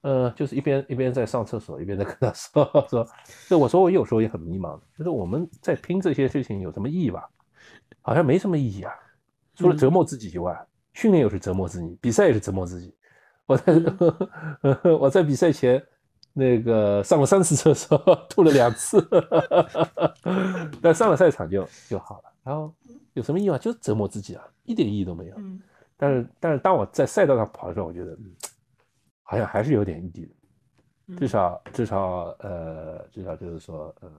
[0.00, 3.06] 呃，就是一边一边在上厕所，一边在跟他 说说，
[3.46, 7.28] 就我说我有时候也很迷茫，就是我们在拼这些事情有什么意义吧？
[8.00, 8.92] 好像没什么意义啊，
[9.54, 12.94] 除了折磨自己以外，训练又是折磨自己，比赛也是折磨自己。
[13.44, 13.74] 我在
[14.98, 15.82] 我在比赛前
[16.32, 17.98] 那个上了三次厕所，
[18.30, 19.06] 吐了两次，
[20.80, 22.74] 但上了赛场就就好了，然后。
[23.14, 23.56] 有什么意义啊？
[23.56, 25.34] 就是折磨自己啊，一点意义都没有。
[25.38, 25.60] 嗯，
[25.96, 28.18] 但是但是当我在赛道上跑的时候，我觉得
[29.22, 30.26] 好像还是有点意义
[31.06, 34.12] 的，至少至少呃至少就是说呃，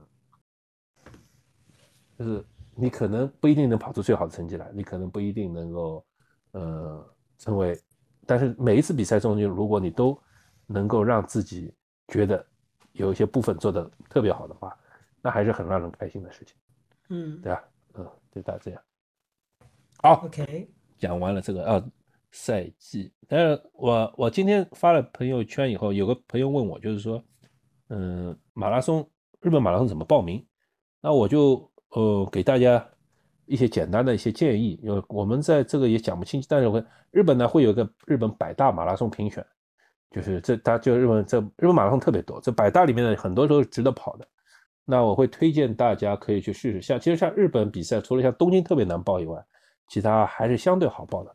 [2.18, 2.44] 就是
[2.74, 6.04] 你可能不一定能跑出最好的成绩来，你可能不一定能够
[6.52, 7.78] 呃成为，
[8.26, 10.18] 但是每一次比赛中就如果你都
[10.66, 11.72] 能够让自己
[12.08, 12.44] 觉得
[12.92, 14.76] 有一些部分做的特别好的话，
[15.20, 16.56] 那还是很让人开心的事情，
[17.10, 17.62] 嗯，对吧？
[17.98, 18.82] 嗯，就大这样。
[20.02, 20.68] 好，OK，
[20.98, 21.82] 讲完了这个啊
[22.30, 27.22] 赛季，但是我我今天发了朋友圈以后，有个朋友问我，就是说，
[27.88, 29.08] 嗯，马拉松
[29.40, 30.44] 日本马拉松怎么报名？
[31.00, 32.86] 那我就呃给大家
[33.46, 39.44] 一些简单的一些建议，因为我们在这个也讲不清，但是会日本呢会有一个日本百大马拉松评选，
[40.10, 44.28] 就是这他就日本这日本马拉松特别多，这百大里面的很多都是值得跑的。
[44.86, 49.44] 那我会推荐大家可以去试试，像其实像日本比赛，除了像东京特别难报以外。
[49.88, 51.32] 其他还是相对好报的，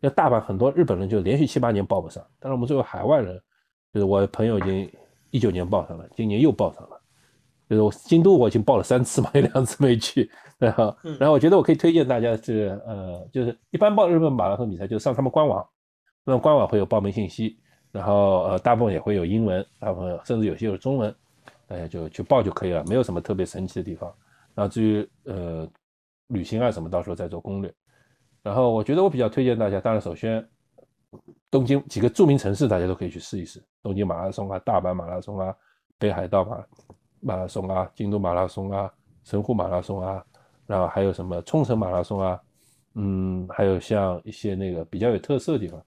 [0.00, 3.40] 那大阪很多日本人就连续七八年报不上，但是我们作为海外人，
[3.94, 4.92] 就是我朋友已经
[5.30, 7.00] 一九年报上了，今年又报上了，
[7.70, 15.64] 就是我京都我已经报了三次嘛，有 两次没去，然后然后我觉得我可以推荐大家是呃，就是一般报日本马拉松比赛就上他们官网，
[16.24, 17.56] 那官网会有报名信息，
[17.92, 21.14] 然后呃大部分也会有英文，大部分甚至有些有中文，
[21.72, 24.14] 大家就去报就可以了，没有什么特别神奇的地方。
[24.54, 25.66] 然后至于呃
[26.26, 27.72] 旅行啊什么，到时候再做攻略。
[28.42, 30.46] 然后我觉得我比较推荐大家，当然首先
[31.50, 35.54] 东京几个著名城市大家都可以去试一试，东京马拉松啊、大阪马拉松啊、
[35.96, 36.64] 北海道马
[37.20, 38.92] 马拉松啊、京都马拉松啊、
[39.24, 40.22] 神户马拉松啊，
[40.66, 42.38] 然后还有什么冲绳马拉松啊，
[42.96, 45.82] 嗯，还有像一些那个比较有特色的地方，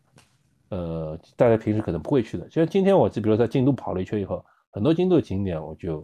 [0.69, 2.45] 呃，大家平时可能不会去的。
[2.47, 4.43] 就像今天我就比如在京都跑了一圈以后，
[4.75, 6.03] 很多京都的景点我就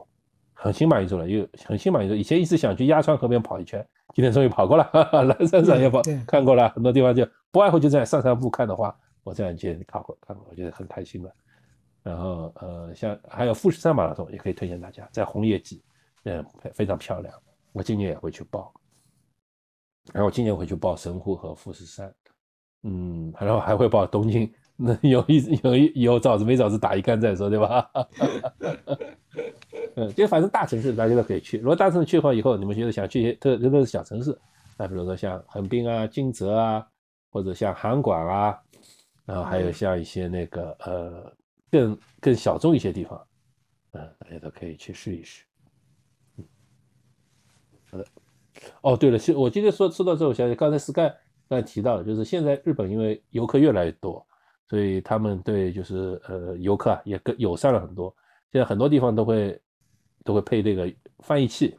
[0.53, 2.15] 很心满意足了，又很心满意足。
[2.15, 3.85] 以前一直想去鸭川河边跑一圈。
[4.13, 4.89] 今天终于跑过了，
[5.27, 11.35] 蓝山上也跑看过了，很多地方就不外乎就这样散散步看的话，我这样去看过看过，我觉得很开心的。
[12.01, 15.83] 然后呃，像还有富士山马拉松也可以推荐大家，在红叶季，
[16.23, 17.33] 嗯，非常漂亮。
[17.73, 18.73] 我今年也会去报，
[20.13, 22.13] 然后今年会去报神户和富士山，
[22.83, 24.49] 嗯，然后还会报东京。
[24.83, 27.89] 那 有一有一以后早子没早子打一杆再说，对吧？
[29.95, 31.57] 嗯，就反正大城市大家都可以去。
[31.57, 34.37] 如果大城市去的话，以后你们觉得想去一些特特别是小城市，
[34.77, 36.85] 那比如说像横滨啊、金泽啊，
[37.29, 38.59] 或者像函馆啊，
[39.25, 41.31] 然后还有像一些那个呃
[41.69, 43.21] 更更小众一些地方，
[43.91, 45.43] 嗯，大家都可以去试一试。
[46.37, 46.45] 嗯，
[47.91, 48.05] 好的。
[48.81, 51.11] 哦，对了，其实我今天说说到这，我想起刚才 Sky
[51.47, 54.25] 刚才提到的，就是现在日本因为游客越来越多，
[54.71, 58.15] 所以他们对就是呃游客啊也更友善了很多。
[58.49, 59.59] 现在很多地方都会。
[60.23, 60.87] 都会配这个
[61.21, 61.75] 翻译器，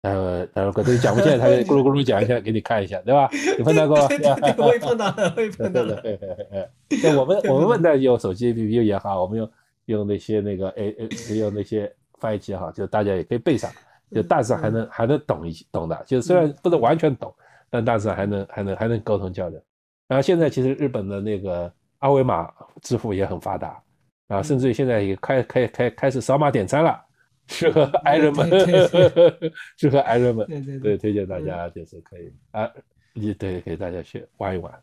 [0.00, 3.28] 然后然后可能讲不见，他咕噜咕噜讲一下给你看一下，对吧？
[3.58, 4.08] 你碰到过吗？
[4.56, 6.00] 我也碰到了，我也碰到的。
[6.00, 6.34] 对对
[6.88, 9.50] 对对，我们我们问的用手机 APP 也好，我们用
[9.84, 13.70] 用那些那个 A A 用那些翻译器也好，就大家也可以背上，
[14.10, 17.30] 就大致还能还能懂一懂的，就虽然不能完全懂，
[17.68, 19.62] 但大致还能还能还能沟通交流。
[20.08, 22.52] 然后现在其实日本的那个二维码
[22.82, 23.82] 支付也很发达，
[24.28, 27.02] 啊，甚至于现在也开开开开始扫码点餐了。
[27.48, 28.50] 适合爱人们，
[29.76, 30.78] 适合爱人们，对 对。
[30.80, 32.68] 对，推荐大家就是可以啊，
[33.12, 34.82] 你对，给大家去玩一玩，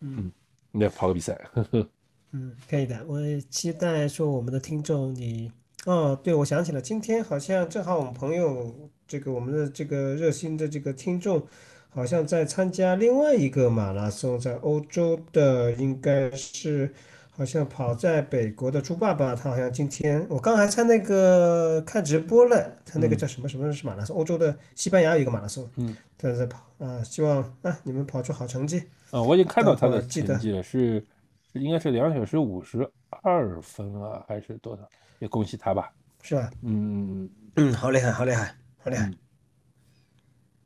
[0.00, 0.30] 嗯，
[0.70, 1.40] 你要跑个比赛，
[2.32, 5.50] 嗯，可以的，我期待说我们的听众你，
[5.86, 11.42] 哦，对，我想起了，今天好像正好我们朋友这个我们的这个热心的这个听众，
[11.90, 16.94] 好像在参加另外一个马拉松，在欧洲的应该是。
[17.30, 24.16] 好像跑在北国的猪爸爸，他好像今天我刚还在那个看直播了，他那个叫什么什么是马拉松？
[24.16, 28.82] 欧洲的西班牙有一个马拉松，嗯，他在跑啊，希望啊你们跑出好成绩
[29.12, 29.22] 啊！
[29.22, 31.06] 我已经看到他的成绩了，是
[31.52, 32.90] 是应该是两小时五十
[33.22, 34.82] 二分啊，还是多少？
[35.20, 35.92] 也恭喜他吧，
[36.22, 36.50] 是吧？
[36.62, 39.08] 嗯嗯嗯，好厉害，好厉害，好厉害。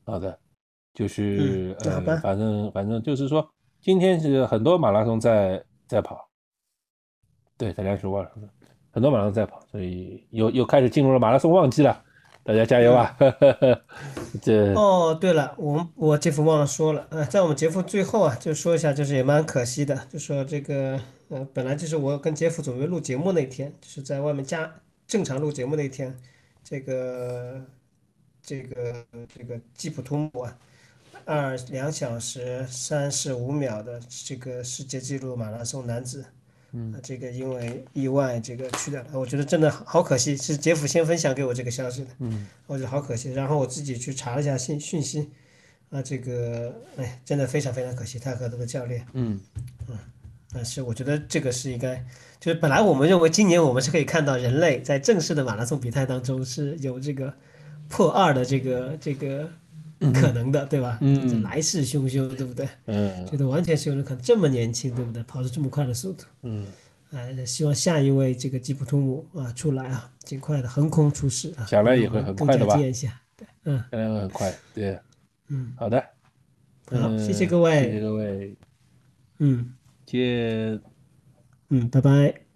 [0.05, 0.39] 好的，
[0.93, 3.47] 就是呃，反正反正就是说，
[3.81, 6.29] 今天是很多马拉松在在跑。
[7.57, 8.27] 对，在两十万，
[8.91, 12.03] 很多马拉松在跑，所以又又开始进入了马拉松旺季了，
[12.43, 13.15] 大家加油啊！
[14.41, 20.99] 这哦，对了，我们我杰夫忘了说了，呃，在我们杰夫最后啊，就说一下，就是也蛮可惜的，就说这个，
[21.29, 24.69] 呃，本来就是我跟杰夫准备录节目那天，就是在外面加
[25.07, 26.17] 正常录节目那天，
[26.63, 27.61] 这个
[28.41, 30.57] 这个这个吉普图姆啊，
[31.25, 36.25] 二两小时三十五秒的这个世界纪录马拉松男子。
[36.75, 40.35] 嗯，这个因为意外这个去掉了，我觉得真的好可惜。
[40.35, 43.31] 是杰夫先分享给我这个消息的，嗯，我觉得好可惜。
[43.31, 45.29] 然后我自己去查了一下信讯息，
[45.91, 49.39] 啊，这个哎，真的非常非常可惜，他和这个教练，嗯
[49.87, 49.95] 嗯，
[50.51, 52.03] 但是我觉得这个是应该，
[52.39, 57.31] 就是本来我们认为今年我们是可以看到人类在正式的马拉松比赛当中是有这个
[57.87, 59.47] 破二的这个这个
[60.11, 60.97] 可能的，对吧？
[61.01, 62.67] 嗯，来势汹汹，对不对？
[62.85, 65.21] 嗯，觉得完全是有人可能这么年轻，对不对？
[65.23, 66.65] 跑出这么快的速度，嗯，
[67.11, 72.75] 呃，希望下一位这个吉普图姆啊出来啊，尽快的横空出世啊，将来也会很快的吧？
[72.75, 74.99] 见一下，对，嗯，将来会很快，对，
[75.47, 76.03] 嗯，好的，
[76.89, 78.55] 好，谢谢各位，谢谢各位，
[79.39, 79.73] 嗯，
[80.05, 80.81] 见，
[81.69, 82.43] 嗯，拜拜。